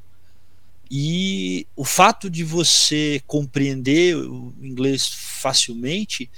[0.89, 6.29] e o fato de você compreender o inglês facilmente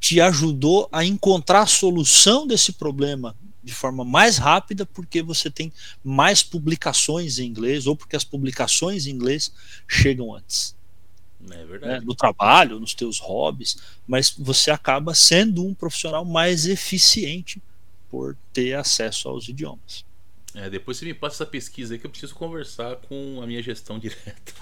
[0.00, 3.34] te ajudou a encontrar a solução desse problema
[3.64, 5.72] de forma mais rápida porque você tem
[6.02, 9.52] mais publicações em inglês ou porque as publicações em inglês
[9.88, 10.76] chegam antes.
[11.50, 11.92] É verdade.
[11.92, 12.00] Né?
[12.04, 17.62] No trabalho, nos teus hobbies, mas você acaba sendo um profissional mais eficiente
[18.10, 20.04] por ter acesso aos idiomas.
[20.54, 23.60] É, depois você me passa essa pesquisa aí que eu preciso conversar com a minha
[23.62, 24.52] gestão direta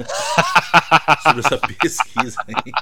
[1.22, 2.72] sobre essa pesquisa aí.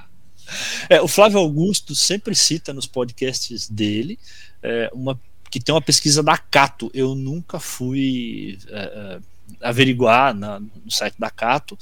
[0.88, 4.18] É, o Flávio Augusto sempre cita nos podcasts dele
[4.62, 6.90] é, uma que tem uma pesquisa da Cato.
[6.94, 9.20] Eu nunca fui é, é,
[9.60, 11.78] averiguar na, no site da Cato,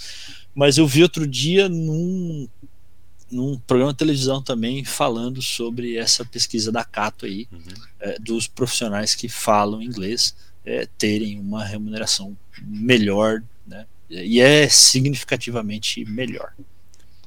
[0.55, 2.49] mas eu vi outro dia num,
[3.31, 7.61] num programa de televisão também falando sobre essa pesquisa da Cato aí, uhum.
[8.01, 13.87] é, dos profissionais que falam inglês é, terem uma remuneração melhor, né?
[14.11, 16.55] E é significativamente melhor.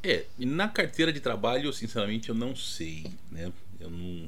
[0.04, 3.52] É, e na carteira de trabalho, sinceramente, eu não sei, né?
[3.80, 4.28] Eu não,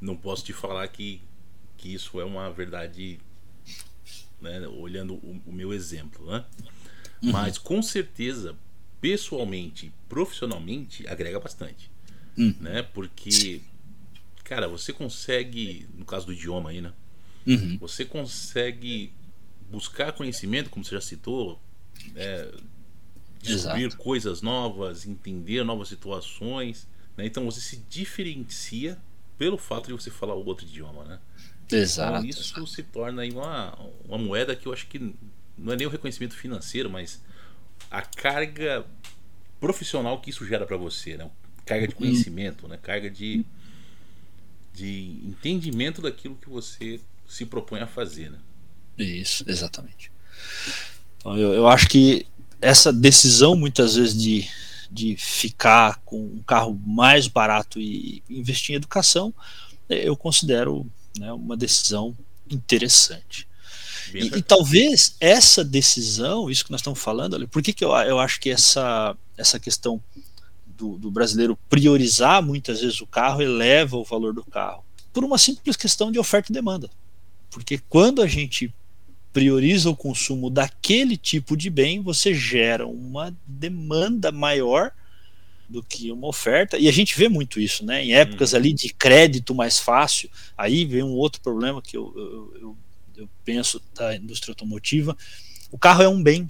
[0.00, 1.20] não posso te falar que,
[1.76, 3.18] que isso é uma verdade,
[4.40, 4.66] né?
[4.68, 6.44] Olhando o, o meu exemplo, né?
[7.22, 7.32] Uhum.
[7.32, 8.56] Mas com certeza,
[9.00, 11.90] pessoalmente, profissionalmente, agrega bastante,
[12.36, 12.54] uhum.
[12.60, 12.82] né?
[12.82, 13.60] Porque,
[14.44, 16.92] cara, você consegue, no caso do idioma aí, né?
[17.46, 17.78] Uhum.
[17.78, 19.12] Você consegue
[19.70, 21.60] buscar conhecimento, como você já citou,
[22.14, 22.52] é,
[23.42, 23.96] descobrir Exato.
[23.96, 26.86] coisas novas, entender novas situações.
[27.16, 27.26] Né?
[27.26, 28.98] Então você se diferencia
[29.38, 31.18] pelo fato de você falar o outro idioma, né?
[31.70, 32.26] Exato.
[32.26, 35.14] Então, isso se torna aí uma, uma moeda que eu acho que
[35.56, 37.22] não é nem o reconhecimento financeiro, mas
[37.90, 38.84] a carga
[39.60, 41.30] profissional que isso gera para você, né?
[41.64, 42.78] Carga de conhecimento, né?
[42.80, 43.44] Carga de,
[44.74, 48.38] de entendimento daquilo que você se propõe a fazer, né?
[48.96, 50.10] Isso, exatamente.
[51.18, 52.26] Então, eu, eu acho que
[52.60, 54.48] essa decisão, muitas vezes, de,
[54.90, 59.32] de ficar com um carro mais barato e investir em educação,
[59.88, 60.86] eu considero
[61.18, 62.16] né, uma decisão
[62.50, 63.46] interessante.
[64.14, 68.18] E, e, talvez essa decisão, isso que nós estamos falando, por que, que eu, eu
[68.18, 70.02] acho que essa, essa questão
[70.66, 74.82] do, do, brasileiro priorizar muitas vezes o carro eleva o valor do carro?
[75.12, 76.88] Por uma simples questão de oferta e demanda.
[77.50, 78.72] Porque quando a gente
[79.32, 84.92] prioriza o consumo daquele tipo de bem, você gera uma demanda maior
[85.68, 86.78] do que uma oferta.
[86.78, 88.04] E a gente vê muito isso, né?
[88.04, 92.60] Em épocas ali de crédito mais fácil, aí vem um outro problema que eu, eu,
[92.60, 92.76] eu,
[93.18, 95.16] eu penso da indústria automotiva.
[95.70, 96.46] O carro é um bem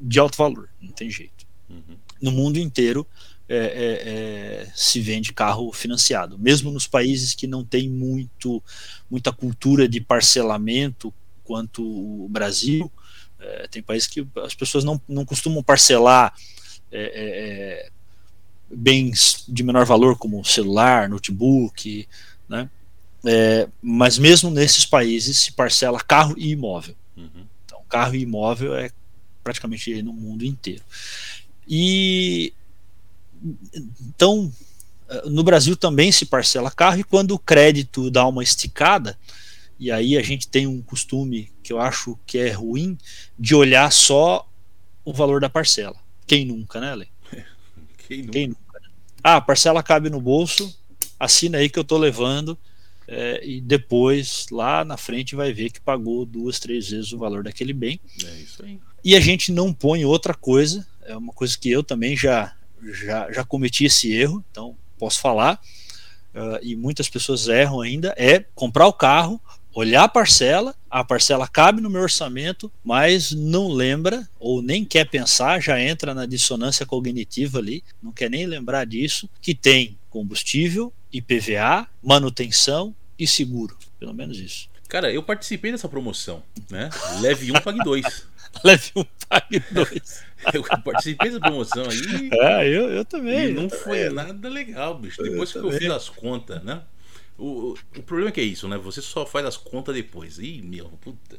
[0.00, 1.46] de alto valor, não tem jeito.
[1.68, 1.96] Uhum.
[2.22, 3.06] No mundo inteiro,
[3.48, 6.38] é, é, é, se vende carro financiado.
[6.38, 8.62] Mesmo nos países que não tem muito,
[9.10, 11.12] muita cultura de parcelamento
[11.48, 12.92] quanto o Brasil,
[13.40, 16.34] é, tem países que as pessoas não, não costumam parcelar
[16.92, 17.90] é, é,
[18.70, 22.06] bens de menor valor como celular, notebook,
[22.46, 22.68] né?
[23.82, 26.94] mas mesmo nesses países se parcela carro e imóvel.
[27.16, 27.46] Uhum.
[27.64, 28.90] Então, carro e imóvel é
[29.42, 30.82] praticamente no mundo inteiro.
[31.66, 32.52] E
[34.06, 34.52] então,
[35.26, 39.18] no Brasil também se parcela carro e quando o crédito dá uma esticada,
[39.78, 42.98] e aí a gente tem um costume que eu acho que é ruim
[43.38, 44.48] de olhar só
[45.04, 45.96] o valor da parcela.
[46.26, 47.06] Quem nunca, né, Lê?
[48.06, 48.32] Quem nunca?
[48.32, 48.88] Quem nunca né?
[49.22, 50.76] Ah, a parcela cabe no bolso,
[51.18, 52.58] assina aí que eu tô levando,
[53.06, 57.42] é, e depois lá na frente vai ver que pagou duas, três vezes o valor
[57.42, 58.00] daquele bem.
[58.24, 58.78] É isso aí.
[59.04, 63.30] E a gente não põe outra coisa, é uma coisa que eu também já já,
[63.32, 65.60] já cometi esse erro, então posso falar,
[66.34, 69.40] uh, e muitas pessoas erram ainda, é comprar o carro,
[69.78, 75.08] olhar a parcela, a parcela cabe no meu orçamento, mas não lembra ou nem quer
[75.08, 80.92] pensar, já entra na dissonância cognitiva ali, não quer nem lembrar disso, que tem combustível,
[81.12, 84.68] IPVA, manutenção e seguro, pelo menos isso.
[84.88, 86.90] Cara, eu participei dessa promoção, né?
[87.20, 88.26] Leve um, pague dois.
[88.64, 90.24] Leve um, pague dois.
[90.52, 92.30] eu participei dessa promoção aí.
[92.32, 93.50] É, eu, eu também.
[93.50, 94.14] E não eu foi também.
[94.14, 95.22] nada legal, bicho.
[95.22, 95.72] Depois eu que também.
[95.74, 96.80] eu fiz as contas, né?
[97.38, 98.76] O, o problema é que é isso, né?
[98.78, 100.38] Você só faz as contas depois.
[100.38, 101.38] Ih, meu, puta.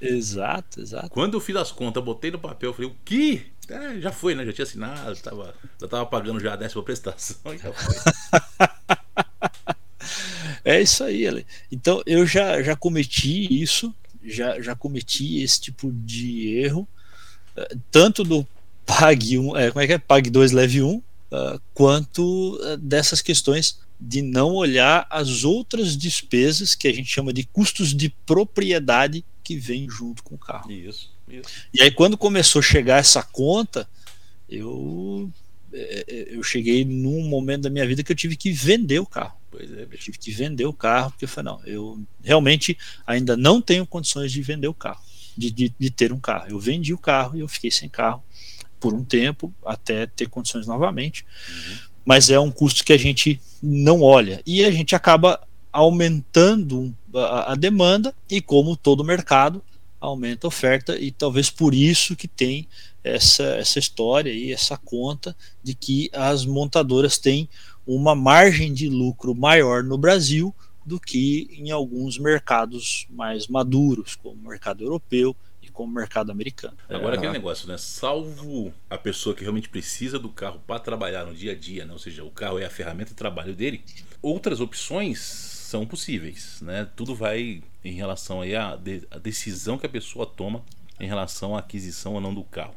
[0.00, 1.10] Exato, exato.
[1.10, 3.46] Quando eu fiz as contas, botei no papel, falei, o que?
[3.68, 4.44] É, já foi, né?
[4.46, 7.94] Já tinha assinado, tava, já tava pagando já a décima prestação, já foi.
[10.64, 11.46] é isso aí, Ale.
[11.70, 16.88] Então eu já, já cometi isso, já, já cometi esse tipo de erro
[17.90, 18.46] tanto do
[18.86, 19.98] Pag 1, é, como é que é?
[19.98, 21.02] Pag 2 Leve 1, uh,
[21.74, 27.44] quanto uh, dessas questões de não olhar as outras despesas que a gente chama de
[27.44, 30.70] custos de propriedade que vem junto com o carro.
[30.70, 31.48] Isso, isso.
[31.72, 33.88] E aí quando começou a chegar essa conta,
[34.48, 35.30] eu
[35.72, 39.06] é, é, eu cheguei num momento da minha vida que eu tive que vender o
[39.06, 39.36] carro.
[39.50, 43.36] Pois é, eu tive que vender o carro, porque eu falei, não, eu realmente ainda
[43.36, 45.00] não tenho condições de vender o carro,
[45.36, 46.46] de, de, de ter um carro.
[46.50, 48.22] Eu vendi o carro e eu fiquei sem carro
[48.80, 51.24] por um tempo, até ter condições novamente.
[51.48, 51.91] Uhum.
[52.04, 54.42] Mas é um custo que a gente não olha.
[54.44, 55.40] E a gente acaba
[55.72, 59.62] aumentando a, a demanda, e como todo mercado,
[60.00, 62.66] aumenta a oferta, e talvez por isso que tem
[63.04, 67.48] essa, essa história e essa conta de que as montadoras têm
[67.86, 74.34] uma margem de lucro maior no Brasil do que em alguns mercados mais maduros, como
[74.34, 75.36] o mercado europeu
[75.72, 76.76] como o mercado americano.
[76.88, 77.76] Agora, é, aquele negócio, né?
[77.78, 81.92] Salvo a pessoa que realmente precisa do carro para trabalhar no dia a dia, né?
[81.92, 83.82] ou seja, o carro é a ferramenta de trabalho dele,
[84.20, 86.86] outras opções são possíveis, né?
[86.94, 90.62] Tudo vai em relação aí à, de, à decisão que a pessoa toma
[91.00, 92.74] em relação à aquisição ou não do carro.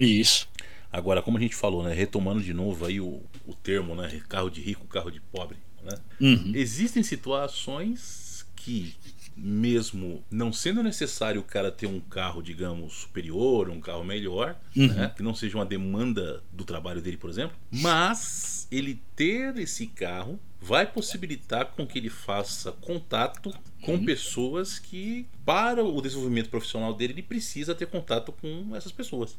[0.00, 0.48] Isso.
[0.90, 4.48] Agora, como a gente falou, né, retomando de novo aí o, o termo, né, carro
[4.48, 5.98] de rico, carro de pobre, né?
[6.20, 6.52] Uhum.
[6.54, 8.94] Existem situações que
[9.40, 14.88] mesmo não sendo necessário o cara ter um carro, digamos, superior, um carro melhor, uhum.
[14.88, 15.12] né?
[15.16, 20.38] que não seja uma demanda do trabalho dele, por exemplo, mas ele ter esse carro
[20.60, 24.04] vai possibilitar com que ele faça contato com uhum.
[24.04, 29.36] pessoas que, para o desenvolvimento profissional dele, ele precisa ter contato com essas pessoas.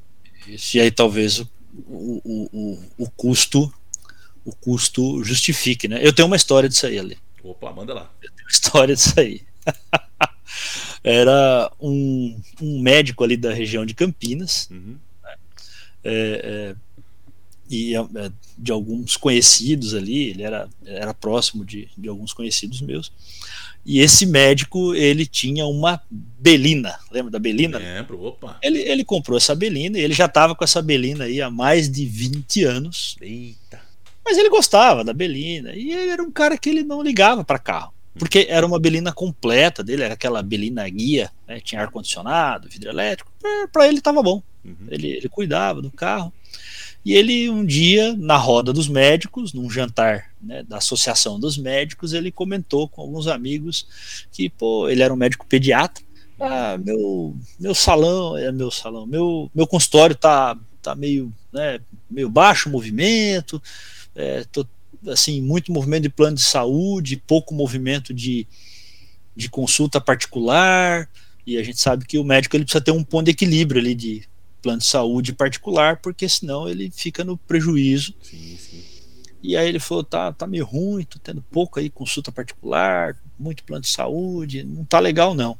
[0.73, 1.47] E aí talvez o,
[1.85, 3.71] o, o, o custo
[4.45, 5.99] o custo justifique, né?
[6.01, 7.17] Eu tenho uma história disso aí ali.
[7.43, 8.11] Opa, manda lá.
[8.21, 9.41] Eu tenho uma história disso aí.
[11.03, 14.97] Era um, um, médico ali da região de Campinas, uhum.
[15.23, 15.35] né?
[16.03, 16.75] é, é,
[17.69, 22.81] e é, é, de alguns conhecidos ali, ele era, era próximo de, de alguns conhecidos
[22.81, 23.11] meus.
[23.85, 27.77] E esse médico, ele tinha uma Belina, lembra da Belina?
[27.77, 28.57] Lembro, opa.
[28.61, 31.89] Ele, ele comprou essa Belina e ele já estava com essa Belina aí há mais
[31.89, 33.15] de 20 anos.
[33.21, 33.79] Eita.
[34.25, 37.57] Mas ele gostava da Belina e ele era um cara que ele não ligava para
[37.57, 37.93] carro.
[38.17, 43.31] Porque era uma Belina completa dele, era aquela Belina guia, né, tinha ar-condicionado, vidro elétrico,
[43.71, 44.41] para ele estava bom.
[44.65, 44.87] Uhum.
[44.89, 46.33] Ele, ele cuidava do carro.
[47.05, 52.11] E ele, um dia, na roda dos médicos, num jantar né, da Associação dos Médicos,
[52.11, 53.87] ele comentou com alguns amigos
[54.31, 56.03] que, pô, ele era um médico pediatra.
[56.39, 62.29] Ah, meu, meu salão, é meu salão, meu, meu consultório tá, tá meio, né, meio
[62.29, 63.61] baixo movimento,
[64.15, 64.65] é, tô,
[65.07, 68.47] assim, muito movimento de plano de saúde, pouco movimento de,
[69.35, 71.09] de consulta particular,
[71.45, 73.95] e a gente sabe que o médico ele precisa ter um ponto de equilíbrio ali
[73.95, 74.27] de
[74.61, 78.13] plano de saúde particular, porque senão ele fica no prejuízo.
[78.21, 78.83] Sim, sim.
[79.41, 83.63] E aí ele falou: tá, tá meio ruim, tô tendo pouco aí consulta particular, muito
[83.63, 85.57] plano de saúde, não tá legal não.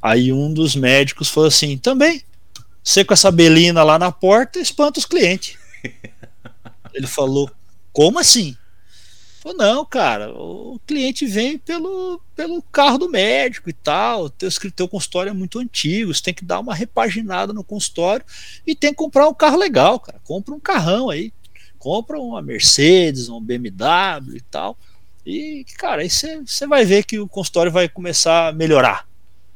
[0.00, 2.22] Aí um dos médicos falou assim: também,
[2.82, 5.56] você com essa belina lá na porta espanta os clientes.
[6.92, 7.50] ele falou:
[7.92, 8.56] como assim?
[9.42, 14.30] Falou, não, cara, o cliente vem pelo, pelo carro do médico e tal.
[14.30, 18.24] Teu, teu consultório é muito antigo, você tem que dar uma repaginada no consultório
[18.64, 20.20] e tem que comprar um carro legal, cara.
[20.22, 21.32] Compra um carrão aí.
[21.76, 24.78] Compra uma Mercedes, um BMW e tal.
[25.26, 29.08] E, cara, aí você vai ver que o consultório vai começar a melhorar.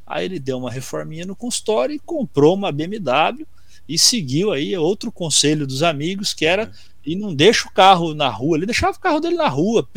[0.05, 3.47] Aí ele deu uma reforminha no consultório e comprou uma BMW
[3.89, 6.73] e seguiu aí outro conselho dos amigos que era
[7.07, 8.57] e não deixa o carro na rua.
[8.57, 9.89] Ele deixava o carro dele na rua,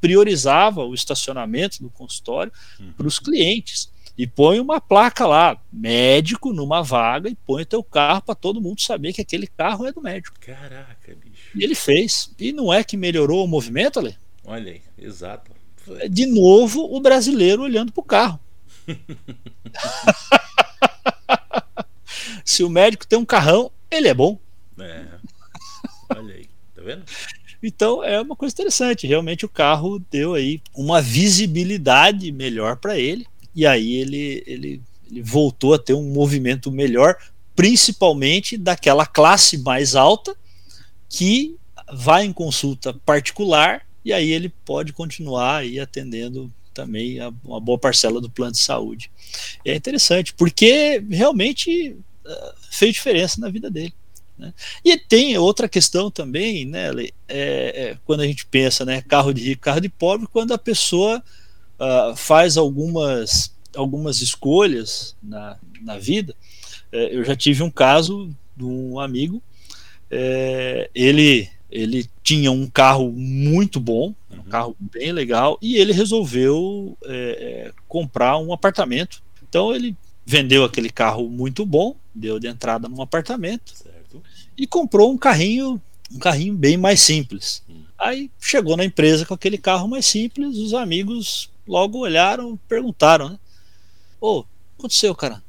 [0.00, 2.92] priorizava o estacionamento do consultório uhum.
[2.92, 3.90] para os clientes.
[4.16, 8.60] E põe uma placa lá, médico numa vaga, e põe o teu carro para todo
[8.60, 10.36] mundo saber que aquele carro é do médico.
[10.40, 11.50] Caraca, bicho.
[11.54, 12.34] E ele fez.
[12.36, 14.16] E não é que melhorou o movimento, Ale?
[14.44, 15.52] Olha aí, exato.
[16.00, 18.40] É de novo o brasileiro olhando para o carro.
[22.44, 24.38] Se o médico tem um carrão, ele é bom.
[24.78, 25.17] É.
[26.88, 27.04] Vendo?
[27.62, 29.06] Então é uma coisa interessante.
[29.06, 33.26] Realmente o carro deu aí uma visibilidade melhor para ele.
[33.54, 37.16] E aí ele, ele, ele voltou a ter um movimento melhor,
[37.54, 40.34] principalmente daquela classe mais alta
[41.08, 41.56] que
[41.92, 47.78] vai em consulta particular e aí ele pode continuar aí atendendo também a, uma boa
[47.78, 49.10] parcela do plano de saúde.
[49.64, 53.92] E é interessante, porque realmente uh, fez diferença na vida dele.
[54.38, 54.54] Né?
[54.84, 59.42] E tem outra questão também, né, é, é, quando a gente pensa, né, carro de
[59.42, 61.22] rico, carro de pobre, quando a pessoa
[61.78, 66.34] uh, faz algumas, algumas escolhas na, na vida.
[66.92, 69.42] É, eu já tive um caso de um amigo,
[70.10, 74.42] é, ele, ele tinha um carro muito bom, um uhum.
[74.44, 79.22] carro bem legal, e ele resolveu é, é, comprar um apartamento.
[79.48, 83.74] Então ele vendeu aquele carro muito bom, deu de entrada num apartamento.
[84.10, 84.22] Certo
[84.58, 85.80] e comprou um carrinho
[86.10, 87.62] um carrinho bem mais simples.
[87.68, 87.82] Hum.
[87.98, 93.38] Aí chegou na empresa com aquele carro mais simples, os amigos logo olharam, perguntaram, né?
[94.18, 94.44] Ô, oh,
[94.78, 95.42] aconteceu, cara?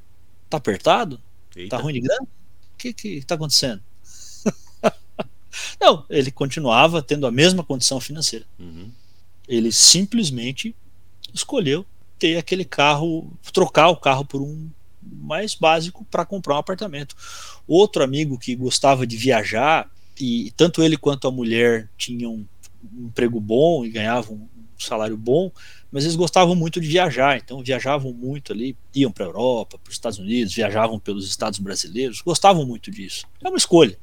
[0.50, 1.20] Tá apertado?
[1.56, 1.78] Eita.
[1.78, 2.24] Tá ruim de grana?
[2.24, 3.82] O que que tá acontecendo?
[5.80, 8.46] Não, ele continuava tendo a mesma condição financeira.
[8.60, 8.92] Uhum.
[9.48, 10.76] Ele simplesmente
[11.34, 11.86] escolheu
[12.18, 14.70] ter aquele carro, trocar o carro por um
[15.02, 17.16] mais básico para comprar um apartamento.
[17.68, 19.90] Outro amigo que gostava de viajar,
[20.20, 22.46] e tanto ele quanto a mulher tinham
[22.94, 25.52] um emprego bom e ganhavam um salário bom,
[25.92, 29.90] mas eles gostavam muito de viajar, então viajavam muito ali, iam para a Europa, para
[29.90, 33.26] os Estados Unidos, viajavam pelos estados brasileiros, gostavam muito disso.
[33.44, 33.98] É uma escolha.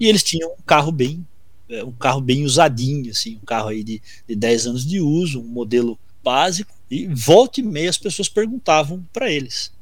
[0.00, 1.26] E eles tinham um carro bem,
[1.68, 5.40] é, um carro bem usadinho, assim, um carro aí de, de 10 anos de uso,
[5.40, 9.72] um modelo básico, e volta e meia as pessoas perguntavam para eles?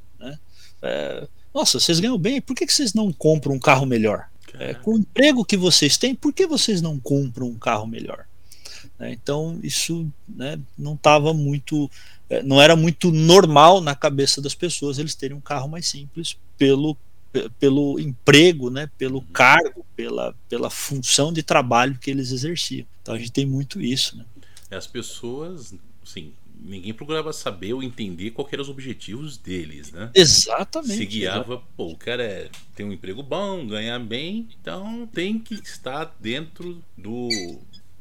[0.85, 4.29] É, Nossa, vocês ganham bem, por que, que vocês não compram um carro melhor?
[4.57, 8.25] É, com o emprego que vocês têm, por que vocês não compram um carro melhor?
[8.99, 9.13] Né?
[9.13, 11.91] Então isso né, não estava muito,
[12.31, 16.37] é, não era muito normal na cabeça das pessoas eles terem um carro mais simples
[16.57, 16.97] pelo
[17.59, 19.27] pelo emprego, né, pelo uhum.
[19.33, 22.87] cargo, pela, pela função de trabalho que eles exerciam.
[23.03, 24.17] Então a gente tem muito isso.
[24.17, 24.25] Né?
[24.71, 25.75] As pessoas,
[26.05, 30.11] sim, ninguém procurava saber ou entender quais eram os objetivos deles, né?
[30.15, 30.97] Exatamente.
[30.97, 35.55] Se guiava, pô, o cara é, tem um emprego bom, ganha bem, então tem que
[35.55, 37.29] estar dentro do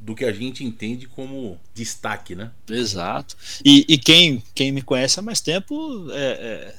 [0.03, 2.51] do que a gente entende como destaque, né?
[2.69, 3.37] Exato.
[3.63, 6.75] E, e quem, quem me conhece há mais tempo é, é,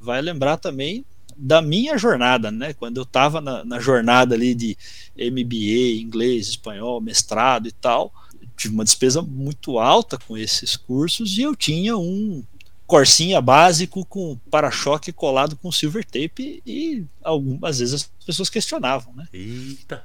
[0.00, 1.04] vai lembrar também
[1.36, 2.72] da minha jornada, né?
[2.72, 4.76] Quando eu estava na, na, jornada ali de
[5.16, 8.12] MBA, inglês, espanhol, mestrado e tal,
[8.56, 12.44] tive uma despesa muito alta com esses cursos e eu tinha um
[12.86, 19.26] corsinha básico com para-choque colado com silver tape e algumas vezes as pessoas questionavam, né?
[19.32, 20.04] Eita!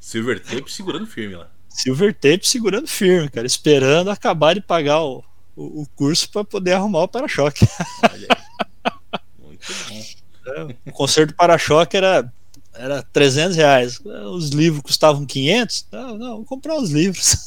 [0.00, 1.48] Silver Tape segurando firme lá.
[1.68, 5.22] Silver Tape segurando firme, cara, esperando acabar de pagar o,
[5.54, 7.66] o, o curso para poder arrumar o para-choque.
[8.02, 8.92] Olha aí.
[9.38, 10.04] Muito bom.
[10.46, 12.32] É, o conserto para-choque era,
[12.74, 14.00] era 300 reais.
[14.32, 15.86] Os livros custavam 500.
[15.90, 17.46] Não, não, vou comprar os livros.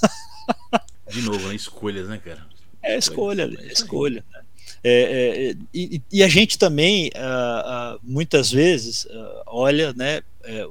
[1.10, 1.56] De novo, né?
[1.56, 2.46] Escolhas, né, cara?
[2.82, 4.24] É escolha, é escolha.
[4.32, 4.42] Né?
[4.84, 10.68] É, é, e, e, a gente também, uh, uh, muitas vezes, uh, olha né, é,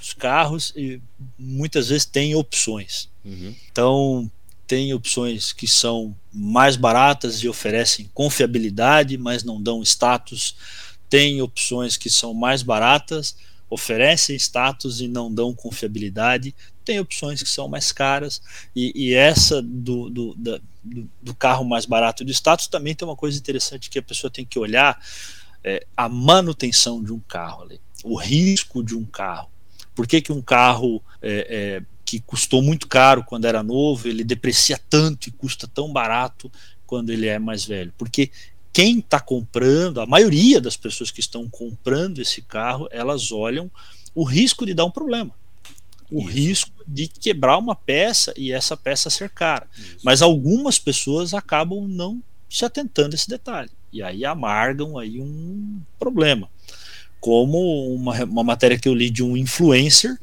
[0.00, 1.00] os carros e
[1.38, 3.08] muitas vezes tem opções.
[3.24, 3.54] Uhum.
[3.70, 4.30] Então,
[4.66, 10.54] tem opções que são mais baratas e oferecem confiabilidade, mas não dão status.
[11.08, 13.36] Tem opções que são mais baratas,
[13.68, 16.54] oferecem status e não dão confiabilidade.
[16.84, 18.40] Tem opções que são mais caras,
[18.74, 23.06] e, e essa do, do, da, do, do, carro mais barato do status também tem
[23.06, 25.00] uma coisa interessante que a pessoa tem que olhar:
[25.64, 29.50] é, a manutenção de um carro, ali, o risco de um carro.
[29.94, 34.22] Por que, que um carro é, é, que custou muito caro quando era novo, ele
[34.22, 36.52] deprecia tanto e custa tão barato
[36.86, 37.92] quando ele é mais velho?
[37.96, 38.30] Porque
[38.76, 43.70] quem está comprando, a maioria das pessoas que estão comprando esse carro, elas olham
[44.14, 45.34] o risco de dar um problema.
[46.10, 46.28] O Isso.
[46.28, 49.66] risco de quebrar uma peça e essa peça ser cara.
[49.78, 49.96] Isso.
[50.04, 53.70] Mas algumas pessoas acabam não se atentando a esse detalhe.
[53.90, 56.50] E aí amargam aí um problema
[57.18, 60.18] como uma, uma matéria que eu li de um influencer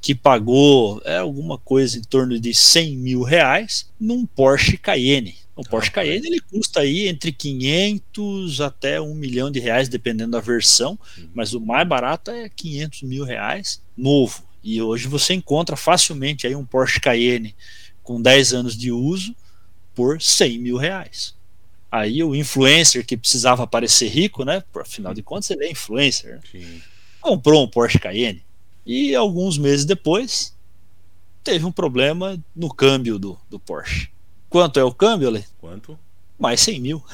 [0.00, 5.36] que pagou é, alguma coisa em torno de 100 mil reais num Porsche Cayenne.
[5.56, 10.40] O Porsche Cayenne ele custa aí entre 500 até 1 milhão de reais, dependendo da
[10.40, 11.30] versão, uhum.
[11.34, 14.44] mas o mais barato é 500 mil reais novo.
[14.62, 17.56] E hoje você encontra facilmente aí um Porsche Cayenne
[18.02, 19.34] com 10 anos de uso
[19.94, 21.34] por 100 mil reais.
[21.90, 24.62] Aí o influencer que precisava parecer rico, né?
[24.74, 26.38] Afinal de contas, ele é influencer.
[26.52, 26.82] Sim.
[27.18, 28.44] Comprou um Porsche Cayenne.
[28.84, 30.54] E alguns meses depois,
[31.42, 34.10] teve um problema no câmbio do, do Porsche.
[34.56, 35.44] Quanto é o câmbio, Ale?
[35.58, 35.98] Quanto?
[36.38, 37.04] Mais 100 mil.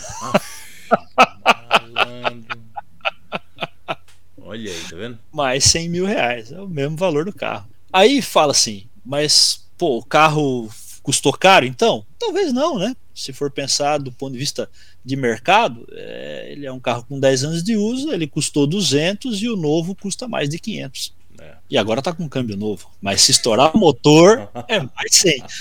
[4.40, 5.18] Olha aí, tá vendo?
[5.32, 6.52] Mais 100 mil reais.
[6.52, 7.68] É o mesmo valor do carro.
[7.92, 10.70] Aí fala assim, mas, pô, o carro
[11.02, 12.06] custou caro então?
[12.16, 12.94] Talvez não, né?
[13.12, 14.70] se for pensar do ponto de vista
[15.04, 19.42] de mercado, é, ele é um carro com 10 anos de uso, ele custou 200
[19.42, 21.12] e o novo custa mais de 500.
[21.40, 21.56] É.
[21.68, 22.88] E agora está com câmbio novo.
[23.00, 25.42] Mas se estourar o motor, é mais 100.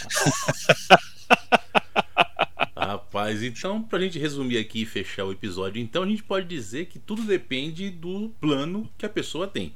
[3.22, 6.48] Rapaz, então, para a gente resumir aqui e fechar o episódio, então a gente pode
[6.48, 9.74] dizer que tudo depende do plano que a pessoa tem.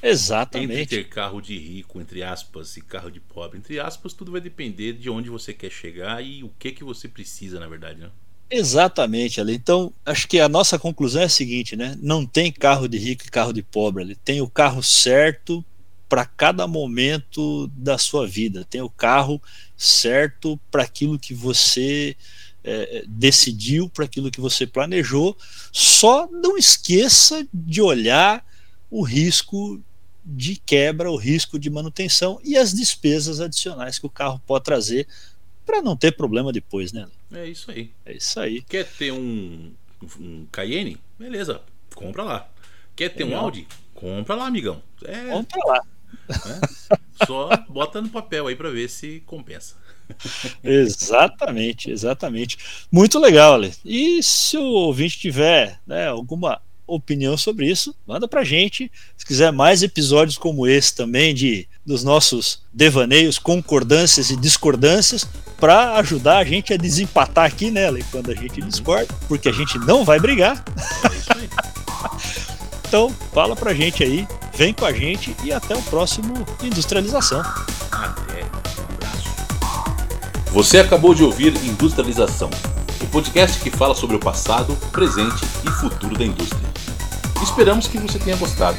[0.00, 0.72] Exatamente.
[0.82, 4.40] Entre ter carro de rico, entre aspas, e carro de pobre, entre aspas, tudo vai
[4.40, 8.10] depender de onde você quer chegar e o que que você precisa, na verdade, né?
[8.48, 9.54] Exatamente, ali.
[9.54, 11.98] Então, acho que a nossa conclusão é a seguinte, né?
[12.00, 14.14] Não tem carro de rico e carro de pobre ali.
[14.14, 15.64] Tem o carro certo
[16.08, 18.64] para cada momento da sua vida.
[18.64, 19.42] Tem o carro
[19.76, 22.16] certo para aquilo que você
[22.64, 25.36] é, decidiu, para aquilo que você planejou.
[25.70, 28.44] Só não esqueça de olhar
[28.90, 29.80] o risco
[30.24, 35.06] de quebra, o risco de manutenção e as despesas adicionais que o carro pode trazer
[35.66, 37.06] para não ter problema depois, né?
[37.32, 37.90] É isso aí.
[38.06, 38.62] É isso aí.
[38.62, 39.72] Quer ter um,
[40.18, 40.98] um Cayenne?
[41.18, 41.60] Beleza,
[41.94, 42.48] compra lá.
[42.96, 43.40] Quer ter Legal.
[43.40, 43.68] um Audi?
[43.94, 44.82] Compra lá, amigão.
[45.04, 45.80] É, compra lá.
[46.30, 49.74] É, só bota no papel aí para ver se compensa.
[50.62, 52.56] exatamente, exatamente.
[52.90, 53.72] Muito legal, Ale.
[53.84, 58.92] E se o ouvinte tiver né, alguma opinião sobre isso, manda pra gente.
[59.16, 65.26] Se quiser mais episódios como esse também de dos nossos devaneios, concordâncias e discordâncias,
[65.58, 69.78] para ajudar a gente a desempatar aqui, né, quando a gente discorda, porque a gente
[69.80, 70.64] não vai brigar.
[71.10, 71.48] É isso aí.
[72.94, 74.24] então, fala pra gente aí,
[74.54, 76.32] vem com a gente e até o próximo
[76.62, 77.40] Industrialização.
[77.90, 78.44] Até.
[78.44, 79.30] Um abraço.
[80.52, 82.48] Você acabou de ouvir Industrialização,
[83.00, 86.68] o podcast que fala sobre o passado, presente e futuro da indústria.
[87.42, 88.78] Esperamos que você tenha gostado.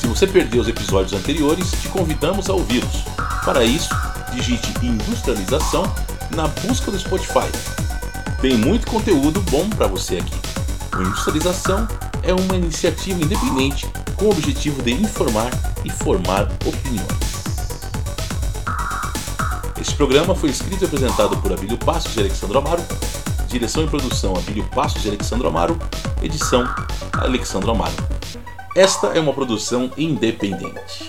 [0.00, 3.04] Se você perdeu os episódios anteriores, te convidamos a ouvi-los.
[3.44, 3.94] Para isso,
[4.32, 5.82] digite Industrialização
[6.34, 7.52] na busca do Spotify.
[8.40, 10.40] Tem muito conteúdo bom para você aqui.
[10.96, 11.86] O Industrialização
[12.26, 15.50] é uma iniciativa independente com o objetivo de informar
[15.84, 17.44] e formar opiniões.
[19.80, 22.82] Este programa foi escrito e apresentado por Abílio Passos e Alexandre Amaro
[23.54, 25.78] Direção e produção Abílio Passos e Alexandre Amaro.
[26.20, 26.64] Edição
[27.12, 27.94] Alexandre Amaro.
[28.74, 31.08] Esta é uma produção independente.